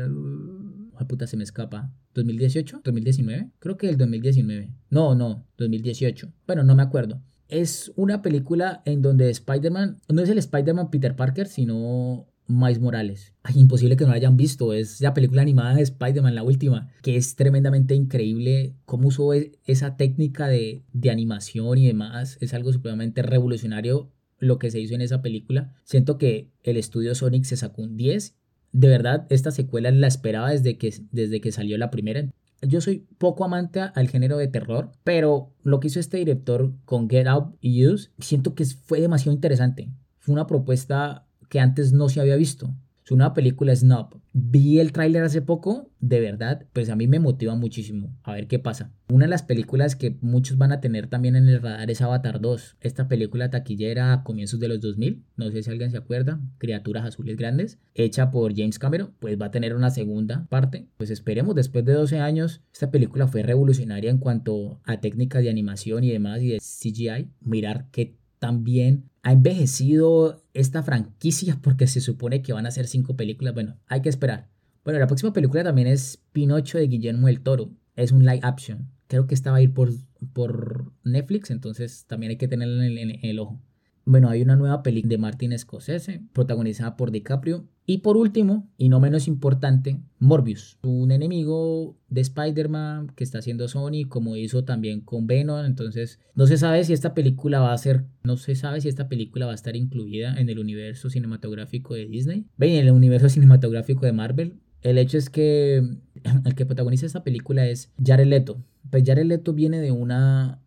Ay, 0.95 1.05
puta, 1.07 1.25
se 1.25 1.35
me 1.35 1.43
escapa. 1.43 1.91
¿2018? 2.13 2.83
¿2019? 2.83 3.51
Creo 3.57 3.77
que 3.77 3.89
el 3.89 3.97
2019. 3.97 4.71
No, 4.91 5.15
no, 5.15 5.47
2018. 5.57 6.31
Bueno, 6.45 6.63
no 6.63 6.75
me 6.75 6.83
acuerdo. 6.83 7.23
Es 7.49 7.91
una 7.95 8.21
película 8.21 8.81
en 8.85 9.01
donde 9.01 9.29
Spider-Man, 9.29 9.99
no 10.07 10.21
es 10.21 10.29
el 10.29 10.38
Spider-Man 10.38 10.91
Peter 10.91 11.15
Parker, 11.15 11.47
sino 11.47 12.27
Miles 12.47 12.79
Morales. 12.79 13.33
Ay, 13.43 13.55
imposible 13.59 13.95
que 13.95 14.03
no 14.03 14.12
la 14.12 14.17
hayan 14.17 14.38
visto. 14.38 14.73
Es 14.73 15.01
la 15.01 15.13
película 15.13 15.41
animada 15.41 15.75
de 15.75 15.83
Spider-Man, 15.83 16.35
la 16.35 16.43
última, 16.43 16.89
que 17.01 17.15
es 17.15 17.35
tremendamente 17.35 17.95
increíble 17.95 18.75
cómo 18.85 19.07
usó 19.07 19.33
e-, 19.33 19.53
esa 19.65 19.97
técnica 19.97 20.47
de, 20.47 20.83
de 20.93 21.09
animación 21.12 21.77
y 21.77 21.88
demás. 21.88 22.38
Es 22.41 22.53
algo 22.53 22.71
supremamente 22.71 23.21
revolucionario 23.21 24.12
lo 24.39 24.57
que 24.57 24.71
se 24.71 24.79
hizo 24.79 24.95
en 24.95 25.01
esa 25.01 25.21
película. 25.21 25.73
Siento 25.83 26.17
que 26.17 26.49
el 26.63 26.77
estudio 26.77 27.13
Sonic 27.13 27.43
se 27.43 27.57
sacó 27.57 27.81
un 27.83 27.97
10. 27.97 28.35
De 28.71 28.88
verdad, 28.88 29.27
esta 29.29 29.51
secuela 29.51 29.91
la 29.91 30.07
esperaba 30.07 30.51
desde 30.51 30.77
que, 30.77 30.93
desde 31.12 31.41
que 31.41 31.51
salió 31.51 31.77
la 31.77 31.91
primera. 31.91 32.29
Yo 32.61 32.81
soy 32.81 33.07
poco 33.17 33.45
amante 33.45 33.79
al 33.79 34.09
género 34.09 34.37
de 34.37 34.47
terror, 34.47 34.91
pero 35.03 35.53
lo 35.63 35.79
que 35.79 35.87
hizo 35.87 35.99
este 35.99 36.17
director 36.17 36.73
con 36.85 37.09
Get 37.09 37.27
Out 37.27 37.55
y 37.61 37.85
Use, 37.85 38.11
siento 38.19 38.53
que 38.55 38.65
fue 38.65 38.99
demasiado 38.99 39.33
interesante. 39.33 39.89
Fue 40.17 40.33
una 40.33 40.47
propuesta 40.47 41.25
que 41.49 41.59
antes 41.59 41.93
no 41.93 42.09
se 42.09 42.19
había 42.19 42.35
visto. 42.35 42.73
Su 43.09 43.17
nueva 43.17 43.33
película 43.33 43.73
es 43.73 43.79
Snob. 43.79 44.21
Vi 44.33 44.79
el 44.79 44.91
tráiler 44.91 45.23
hace 45.23 45.41
poco, 45.41 45.89
de 45.99 46.19
verdad, 46.19 46.67
pues 46.73 46.91
a 46.91 46.95
mí 46.95 47.07
me 47.07 47.17
motiva 47.17 47.55
muchísimo 47.55 48.15
a 48.21 48.33
ver 48.33 48.45
qué 48.45 48.59
pasa. 48.59 48.93
Una 49.11 49.25
de 49.25 49.31
las 49.31 49.41
películas 49.41 49.95
que 49.95 50.19
muchos 50.21 50.59
van 50.59 50.71
a 50.71 50.79
tener 50.79 51.07
también 51.07 51.35
en 51.35 51.49
el 51.49 51.59
radar 51.59 51.89
es 51.89 52.03
Avatar 52.03 52.39
2. 52.39 52.77
Esta 52.81 53.07
película 53.07 53.49
taquillera 53.49 54.13
a 54.13 54.23
comienzos 54.23 54.59
de 54.59 54.67
los 54.67 54.79
2000, 54.79 55.23
no 55.37 55.49
sé 55.49 55.63
si 55.63 55.71
alguien 55.71 55.89
se 55.89 55.97
acuerda, 55.97 56.39
Criaturas 56.59 57.03
Azules 57.03 57.35
Grandes, 57.35 57.79
hecha 57.95 58.29
por 58.29 58.55
James 58.55 58.77
Cameron, 58.77 59.15
pues 59.17 59.41
va 59.41 59.47
a 59.47 59.51
tener 59.51 59.75
una 59.75 59.89
segunda 59.89 60.45
parte. 60.47 60.85
Pues 60.97 61.09
esperemos, 61.09 61.55
después 61.55 61.83
de 61.85 61.93
12 61.93 62.19
años, 62.19 62.61
esta 62.71 62.91
película 62.91 63.27
fue 63.27 63.41
revolucionaria 63.41 64.11
en 64.11 64.19
cuanto 64.19 64.81
a 64.85 65.01
técnicas 65.01 65.41
de 65.41 65.49
animación 65.49 66.03
y 66.03 66.11
demás 66.11 66.43
y 66.43 66.49
de 66.49 66.59
CGI. 66.59 67.31
Mirar 67.41 67.87
qué 67.91 68.19
también 68.37 69.09
ha 69.21 69.33
envejecido 69.33 70.41
esta 70.59 70.83
franquicia 70.83 71.59
porque 71.61 71.87
se 71.87 72.01
supone 72.01 72.41
que 72.41 72.53
van 72.53 72.65
a 72.65 72.71
ser 72.71 72.87
cinco 72.87 73.15
películas. 73.15 73.53
Bueno, 73.53 73.77
hay 73.87 74.01
que 74.01 74.09
esperar. 74.09 74.49
Bueno, 74.83 74.99
la 74.99 75.07
próxima 75.07 75.33
película 75.33 75.63
también 75.63 75.87
es 75.87 76.23
Pinocho 76.31 76.77
de 76.77 76.87
Guillermo 76.87 77.27
del 77.27 77.41
Toro. 77.41 77.71
Es 77.95 78.11
un 78.11 78.25
live 78.25 78.41
action. 78.43 78.89
Creo 79.07 79.27
que 79.27 79.35
esta 79.35 79.51
va 79.51 79.57
a 79.57 79.61
ir 79.61 79.73
por, 79.73 79.91
por 80.33 80.91
Netflix, 81.03 81.49
entonces 81.49 82.05
también 82.05 82.31
hay 82.31 82.37
que 82.37 82.47
tenerla 82.47 82.85
en 82.85 83.19
el 83.25 83.39
ojo. 83.39 83.59
Bueno, 84.05 84.29
hay 84.29 84.41
una 84.41 84.55
nueva 84.55 84.81
película 84.81 85.09
de 85.11 85.17
Martin 85.17 85.57
Scorsese, 85.57 86.21
protagonizada 86.33 86.97
por 86.97 87.11
DiCaprio. 87.11 87.67
Y 87.89 87.97
por 87.97 88.17
último, 88.17 88.69
y 88.78 88.88
no 88.88 88.99
menos 88.99 89.28
importante, 89.28 89.99
Morbius, 90.19 90.78
un 90.84 91.12
enemigo 91.12 91.97
de 92.08 92.21
Spider-Man 92.21 93.13
que 93.15 93.23
está 93.23 93.39
haciendo 93.39 93.67
Sony, 93.67 94.08
como 94.08 94.36
hizo 94.36 94.63
también 94.63 95.02
con 95.02 95.25
Venom. 95.25 95.65
Entonces, 95.65 96.19
no 96.36 96.45
se 96.45 96.58
sabe 96.58 96.84
si 96.84 96.93
esta 96.93 97.15
película 97.15 97.62
va 97.62 97.73
a 97.73 97.78
ser, 97.80 98.06
no 98.23 98.38
se 98.38 98.54
sabe 98.54 98.80
si 98.80 98.89
esta 98.89 99.10
película 99.10 99.47
va 99.47 99.54
a 99.54 99.56
estar 99.56 99.75
incluida 99.75 100.39
en 100.39 100.49
el 100.49 100.60
universo 100.60 101.10
cinematográfico 101.10 101.95
de 101.95 102.06
Disney. 102.06 102.45
En 102.60 102.75
el 102.75 102.91
universo 102.91 103.28
cinematográfico 103.28 104.06
de 104.06 104.13
Marvel. 104.13 104.60
El 104.84 104.99
hecho 104.99 105.17
es 105.17 105.32
que 105.32 105.78
el 106.45 106.54
que 106.54 106.67
protagoniza 106.67 107.08
esta 107.08 107.23
película 107.23 107.65
es 107.65 107.91
Jared 108.06 108.28
Leto. 108.28 108.63
Pues 108.91 109.02
Jared 109.04 109.25
Leto 109.25 109.54
viene 109.54 109.82
de 109.82 109.91
una, 109.91 110.62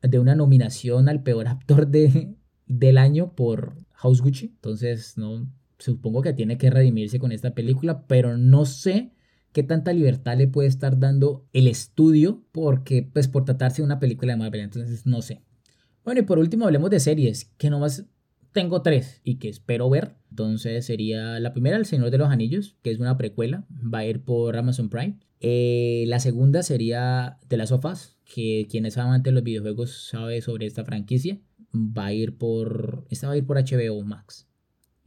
de 0.00 0.20
una 0.20 0.36
nominación 0.36 1.08
al 1.08 1.24
peor 1.24 1.48
actor 1.48 1.88
de, 1.88 2.36
del 2.68 2.98
año 2.98 3.34
por 3.34 3.74
House 3.94 4.22
Gucci. 4.22 4.52
Entonces, 4.54 5.18
no 5.18 5.48
supongo 5.78 6.22
que 6.22 6.32
tiene 6.32 6.58
que 6.58 6.70
redimirse 6.70 7.18
con 7.18 7.32
esta 7.32 7.54
película, 7.54 8.06
pero 8.06 8.36
no 8.36 8.66
sé 8.66 9.12
qué 9.52 9.62
tanta 9.62 9.92
libertad 9.92 10.36
le 10.36 10.48
puede 10.48 10.68
estar 10.68 10.98
dando 10.98 11.46
el 11.52 11.68
estudio 11.68 12.44
porque 12.52 13.08
pues 13.12 13.28
por 13.28 13.44
tratarse 13.44 13.82
de 13.82 13.86
una 13.86 14.00
película 14.00 14.32
de 14.32 14.38
Marvel, 14.38 14.60
entonces 14.60 15.06
no 15.06 15.22
sé. 15.22 15.42
Bueno, 16.04 16.20
y 16.20 16.24
por 16.24 16.38
último 16.38 16.64
hablemos 16.64 16.90
de 16.90 17.00
series, 17.00 17.46
que 17.58 17.70
nomás 17.70 18.06
tengo 18.52 18.82
tres 18.82 19.20
y 19.24 19.36
que 19.36 19.48
espero 19.48 19.88
ver. 19.90 20.16
Entonces 20.30 20.86
sería 20.86 21.38
la 21.40 21.52
primera, 21.52 21.76
El 21.76 21.86
Señor 21.86 22.10
de 22.10 22.18
los 22.18 22.30
Anillos, 22.30 22.76
que 22.82 22.90
es 22.90 22.98
una 22.98 23.16
precuela, 23.16 23.66
va 23.70 23.98
a 23.98 24.06
ir 24.06 24.22
por 24.22 24.56
Amazon 24.56 24.88
Prime. 24.88 25.18
Eh, 25.40 26.04
la 26.08 26.18
segunda 26.18 26.62
sería 26.62 27.38
The 27.48 27.56
Last 27.56 27.72
of 27.72 27.84
Us, 27.84 28.16
que 28.24 28.66
quien 28.70 28.86
es 28.86 28.98
amante 28.98 29.30
de 29.30 29.34
los 29.34 29.44
videojuegos 29.44 30.08
sabe 30.08 30.40
sobre 30.40 30.66
esta 30.66 30.84
franquicia 30.84 31.40
va 31.74 32.06
a 32.06 32.12
ir 32.12 32.36
por. 32.36 33.06
Esta 33.10 33.28
va 33.28 33.34
a 33.34 33.36
ir 33.36 33.46
por 33.46 33.58
HBO 33.58 34.02
Max. 34.02 34.47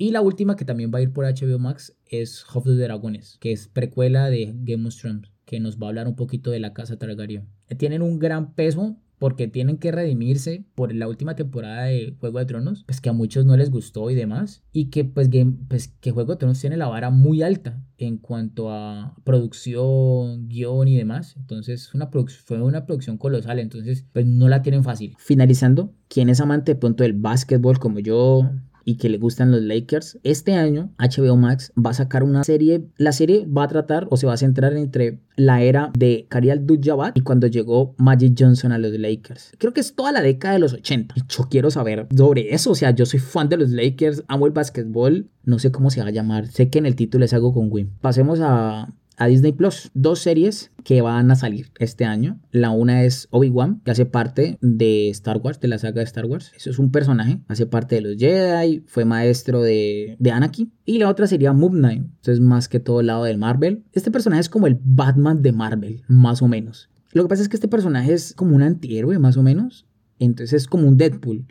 Y 0.02 0.10
la 0.10 0.22
última 0.22 0.56
que 0.56 0.66
también 0.66 0.90
va 0.92 0.98
a 0.98 1.04
ir 1.04 1.14
por 1.14 1.26
HBO 1.26 1.60
Max 1.60 1.96
es 2.08 2.44
House 2.46 2.66
of 2.66 2.76
the 2.76 2.82
Dragones, 2.82 3.38
que 3.40 3.52
es 3.52 3.68
precuela 3.68 4.32
de 4.32 4.52
Game 4.64 4.88
of 4.88 4.96
Thrones, 4.96 5.32
que 5.46 5.60
nos 5.60 5.78
va 5.78 5.86
a 5.86 5.90
hablar 5.90 6.08
un 6.08 6.16
poquito 6.16 6.50
de 6.50 6.60
la 6.60 6.74
casa 6.74 6.98
Targaryen. 6.98 7.48
Tienen 7.78 8.02
un 8.02 8.18
gran 8.18 8.56
peso 8.56 8.98
porque 9.20 9.48
tienen 9.48 9.78
que 9.78 9.92
redimirse 9.92 10.66
por 10.74 10.92
la 10.92 11.08
última 11.08 11.36
temporada 11.36 11.84
de 11.84 12.16
Juego 12.20 12.40
de 12.40 12.46
Tronos, 12.46 12.84
pues 12.88 13.00
que 13.00 13.10
a 13.10 13.14
muchos 13.14 13.46
no 13.46 13.56
les 13.56 13.70
gustó 13.70 14.10
y 14.10 14.16
demás, 14.16 14.64
y 14.72 14.90
que 14.90 15.06
pues, 15.06 15.30
pues 15.68 15.90
que 15.90 16.10
Juego 16.10 16.32
de 16.32 16.40
Tronos 16.40 16.60
tiene 16.60 16.78
la 16.78 16.88
vara 16.88 17.12
muy 17.12 17.44
alta 17.44 17.80
en 18.00 18.18
cuanto 18.18 18.72
a 18.72 19.14
producción, 19.24 20.50
guion 20.50 20.88
y 20.88 20.98
demás, 20.98 21.36
entonces 21.38 21.90
fue 21.90 22.60
una 22.64 22.86
producción 22.88 23.20
colosal, 23.20 23.60
entonces 23.60 24.08
pues 24.12 24.26
no 24.26 24.50
la 24.50 24.64
tienen 24.64 24.84
fácil. 24.84 25.14
Finalizando, 25.20 25.94
quien 26.08 26.30
es 26.30 26.42
amante 26.42 26.74
de 26.74 26.80
pronto 26.80 27.04
del 27.04 27.14
básquetbol 27.14 27.78
como 27.78 28.00
yo, 28.00 28.50
y 28.86 28.96
que 28.98 29.10
le 29.10 29.18
gustan 29.18 29.52
los 29.52 29.62
Lakers, 29.62 30.20
este 30.24 30.54
año 30.54 30.92
HBO 30.98 31.36
Max 31.36 31.72
va 31.78 31.92
a 31.92 31.94
sacar 31.94 32.24
una 32.24 32.44
serie. 32.44 32.86
La 32.98 33.12
serie 33.12 33.46
va 33.46 33.64
a 33.64 33.68
tratar 33.68 34.08
o 34.10 34.18
se 34.18 34.28
va 34.28 34.34
a 34.34 34.38
centrar 34.38 34.74
entre 34.74 35.20
la 35.36 35.62
era 35.62 35.92
de 35.98 36.26
Kareem 36.30 36.60
Abdul-Jabbar 36.60 37.14
y 37.16 37.22
cuando 37.22 37.48
llegó 37.48 37.96
Magic 37.98 38.36
Johnson 38.38 38.72
a 38.72 38.78
los 38.78 38.92
Lakers. 38.92 39.54
Creo 39.58 39.74
que 39.74 39.82
es 39.82 39.96
toda 39.96 40.12
la 40.12 40.22
década 40.22 40.54
de 40.56 40.60
los 40.60 40.74
80. 40.74 41.16
Yo 41.28 41.48
quiero 41.50 41.72
saber 41.72 42.08
sobre 42.16 42.54
eso. 42.54 42.72
O 42.72 42.76
sea, 42.76 42.92
yo 42.92 43.06
soy 43.06 43.20
fan 43.20 43.50
de 43.50 43.58
los 43.58 43.70
Lakers, 43.70 44.24
amo 44.28 44.46
el 44.46 44.54
básquetbol. 44.54 45.30
No 45.44 45.60
sé 45.60 45.72
cómo 45.72 45.90
se 45.90 46.02
va 46.02 46.08
a 46.08 46.12
llamar. 46.12 46.48
Sé 46.48 46.70
que 46.70 46.80
en 46.80 46.86
el 46.86 46.96
título 46.96 47.26
es 47.26 47.34
algo 47.34 47.54
con 47.54 47.72
Wim. 47.72 47.90
Pasemos 48.02 48.40
a 48.42 48.94
a 49.22 49.28
Disney 49.28 49.52
Plus. 49.52 49.92
Dos 49.94 50.20
series 50.20 50.72
que 50.84 51.02
van 51.02 51.30
a 51.30 51.36
salir 51.36 51.72
este 51.78 52.06
año. 52.06 52.40
La 52.50 52.72
una 52.72 53.04
es 53.04 53.28
Obi-Wan, 53.30 53.80
que 53.86 53.92
hace 53.92 54.08
parte 54.08 54.58
de 54.62 55.10
Star 55.10 55.38
Wars, 55.38 55.60
de 55.60 55.68
la 55.68 55.78
saga 55.78 56.00
de 56.00 56.06
Star 56.06 56.26
Wars. 56.26 56.52
Eso 56.58 56.72
es 56.72 56.80
un 56.80 56.92
personaje, 56.92 57.40
hace 57.48 57.68
parte 57.68 57.94
de 57.94 58.02
los 58.02 58.18
Jedi, 58.18 58.84
fue 58.88 59.06
maestro 59.06 59.62
de, 59.62 60.16
de 60.18 60.32
Anakin. 60.32 60.74
Y 60.86 60.98
la 60.98 61.08
otra 61.08 61.28
sería 61.28 61.54
Moon 61.54 61.74
Knight, 61.74 62.08
es 62.26 62.40
más 62.40 62.68
que 62.68 62.80
todo 62.80 63.02
el 63.02 63.08
lado 63.08 63.26
del 63.26 63.38
Marvel. 63.38 63.84
Este 63.94 64.10
personaje 64.10 64.42
es 64.42 64.50
como 64.50 64.66
el 64.66 64.80
Batman 64.84 65.44
de 65.44 65.52
Marvel, 65.52 66.02
más 66.08 66.42
o 66.42 66.48
menos. 66.48 66.90
Lo 67.14 67.22
que 67.22 67.30
pasa 67.30 67.44
es 67.44 67.50
que 67.50 67.58
este 67.58 67.68
personaje 67.68 68.14
es 68.14 68.34
como 68.34 68.56
un 68.56 68.64
antihéroe, 68.64 69.20
más 69.20 69.38
o 69.38 69.44
menos. 69.44 69.86
Entonces 70.18 70.64
es 70.64 70.68
como 70.68 70.88
un 70.88 70.98
Deadpool. 70.98 71.46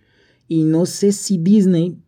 Y 0.49 0.65
no 0.65 0.87
sé 0.87 1.13
si 1.13 1.39
Disney 1.39 2.03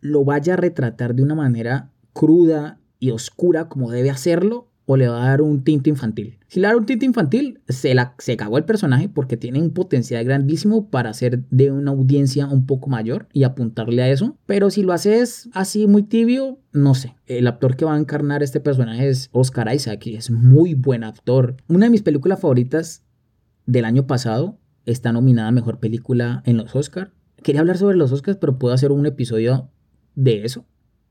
lo 0.00 0.24
vaya 0.24 0.54
a 0.54 0.56
retratar 0.56 1.14
de 1.14 1.22
una 1.22 1.36
manera 1.36 1.92
cruda 2.12 2.80
y 3.04 3.10
oscura 3.10 3.68
como 3.68 3.90
debe 3.90 4.08
hacerlo 4.08 4.70
o 4.86 4.96
le 4.96 5.08
va 5.08 5.22
a 5.22 5.28
dar 5.28 5.42
un 5.42 5.62
tinte 5.62 5.90
infantil. 5.90 6.38
Si 6.48 6.58
le 6.58 6.68
da 6.68 6.76
un 6.76 6.86
tinte 6.86 7.04
infantil, 7.04 7.60
se, 7.68 7.94
la, 7.94 8.14
se 8.18 8.38
cagó 8.38 8.56
el 8.56 8.64
personaje 8.64 9.10
porque 9.10 9.36
tiene 9.36 9.60
un 9.60 9.72
potencial 9.74 10.24
grandísimo 10.24 10.88
para 10.88 11.12
ser 11.12 11.44
de 11.50 11.70
una 11.70 11.90
audiencia 11.90 12.46
un 12.46 12.64
poco 12.64 12.88
mayor 12.88 13.28
y 13.34 13.44
apuntarle 13.44 14.02
a 14.02 14.08
eso. 14.08 14.38
Pero 14.46 14.70
si 14.70 14.82
lo 14.82 14.94
haces 14.94 15.50
así 15.52 15.86
muy 15.86 16.02
tibio, 16.02 16.60
no 16.72 16.94
sé. 16.94 17.14
El 17.26 17.46
actor 17.46 17.76
que 17.76 17.84
va 17.84 17.94
a 17.94 17.98
encarnar 17.98 18.42
este 18.42 18.60
personaje 18.60 19.06
es 19.06 19.28
Oscar 19.32 19.74
Isaac 19.74 20.06
y 20.06 20.16
es 20.16 20.30
muy 20.30 20.72
buen 20.72 21.04
actor. 21.04 21.56
Una 21.68 21.86
de 21.86 21.90
mis 21.90 22.02
películas 22.02 22.40
favoritas 22.40 23.04
del 23.66 23.84
año 23.84 24.06
pasado 24.06 24.58
está 24.86 25.12
nominada 25.12 25.48
a 25.48 25.52
Mejor 25.52 25.78
Película 25.78 26.42
en 26.46 26.56
los 26.56 26.74
Oscars. 26.74 27.10
Quería 27.42 27.60
hablar 27.60 27.76
sobre 27.76 27.98
los 27.98 28.12
Oscars, 28.12 28.38
pero 28.38 28.58
puedo 28.58 28.72
hacer 28.72 28.92
un 28.92 29.04
episodio 29.04 29.68
de 30.14 30.46
eso. 30.46 30.64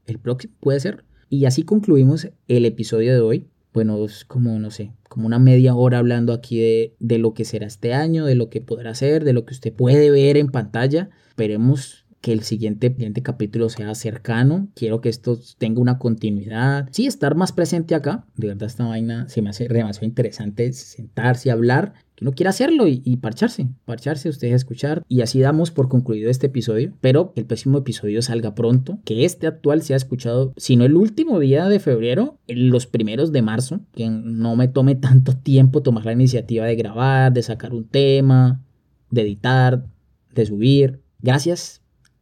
El 0.07 0.17
próximo 0.17 0.55
puede 0.59 0.79
ser. 0.79 1.05
Y 1.29 1.45
así 1.45 1.63
concluimos 1.63 2.29
el 2.47 2.65
episodio 2.65 3.13
de 3.13 3.19
hoy. 3.21 3.47
Bueno, 3.73 4.05
es 4.05 4.23
como, 4.25 4.59
no 4.59 4.69
sé, 4.69 4.91
como 5.09 5.25
una 5.25 5.39
media 5.39 5.73
hora 5.73 5.97
hablando 5.97 6.31
aquí 6.31 6.59
de, 6.59 6.95
de 6.99 7.17
lo 7.17 7.33
que 7.33 7.43
será 7.43 7.65
este 7.65 7.93
año, 7.93 8.25
de 8.25 8.35
lo 8.35 8.49
que 8.49 8.61
podrá 8.61 8.93
ser, 8.93 9.23
de 9.23 9.33
lo 9.33 9.45
que 9.45 9.53
usted 9.53 9.73
puede 9.73 10.11
ver 10.11 10.37
en 10.37 10.49
pantalla. 10.49 11.09
Esperemos 11.29 12.03
que 12.23 12.31
el 12.31 12.43
siguiente, 12.43 12.87
siguiente 12.87 13.21
capítulo 13.21 13.67
sea 13.67 13.93
cercano. 13.95 14.69
Quiero 14.75 15.01
que 15.01 15.09
esto 15.09 15.37
tenga 15.57 15.81
una 15.81 15.99
continuidad. 15.99 16.87
Sí, 16.91 17.05
estar 17.05 17.35
más 17.35 17.51
presente 17.51 17.95
acá. 17.95 18.25
De 18.37 18.47
verdad, 18.47 18.67
esta 18.67 18.85
vaina 18.85 19.27
se 19.27 19.41
me 19.41 19.49
hace 19.49 19.67
demasiado 19.67 20.05
interesante 20.05 20.71
sentarse 20.71 21.49
y 21.49 21.51
hablar 21.51 21.95
que 22.15 22.25
uno 22.25 22.33
quiera 22.33 22.51
hacerlo 22.51 22.87
y, 22.87 23.17
parcharse, 23.17 23.67
parcharse, 23.85 24.29
ustedes 24.29 24.53
a 24.53 24.57
escuchar. 24.57 25.03
Y 25.07 25.21
así 25.21 25.39
damos 25.39 25.71
por 25.71 25.89
concluido 25.89 26.29
este 26.29 26.47
episodio. 26.47 26.93
Pero 27.01 27.33
que 27.33 27.41
el 27.41 27.45
próximo 27.45 27.79
episodio 27.79 28.21
salga 28.21 28.55
pronto, 28.55 28.99
que 29.05 29.25
este 29.25 29.47
actual 29.47 29.81
sea 29.81 29.97
escuchado, 29.97 30.53
si 30.57 30.75
no 30.75 30.85
el 30.85 30.95
último 30.95 31.39
día 31.39 31.67
de 31.67 31.79
febrero, 31.79 32.37
los 32.47 32.87
primeros 32.87 33.31
de 33.31 33.41
marzo, 33.41 33.81
que 33.93 34.09
no 34.09 34.55
me 34.55 34.67
tome 34.67 34.95
tanto 34.95 35.35
tiempo 35.35 35.81
tomar 35.81 36.05
la 36.05 36.13
iniciativa 36.13 36.65
de 36.65 36.75
grabar, 36.75 37.33
de 37.33 37.43
sacar 37.43 37.73
un 37.73 37.85
tema, 37.85 38.61
de 39.09 39.21
editar, 39.21 39.85
de 40.33 40.45
subir. 40.45 41.01
Gracias 41.21 41.81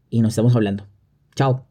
y 0.09 0.21
nos 0.21 0.29
estamos 0.29 0.55
hablando. 0.55 0.85
Chao. 1.35 1.65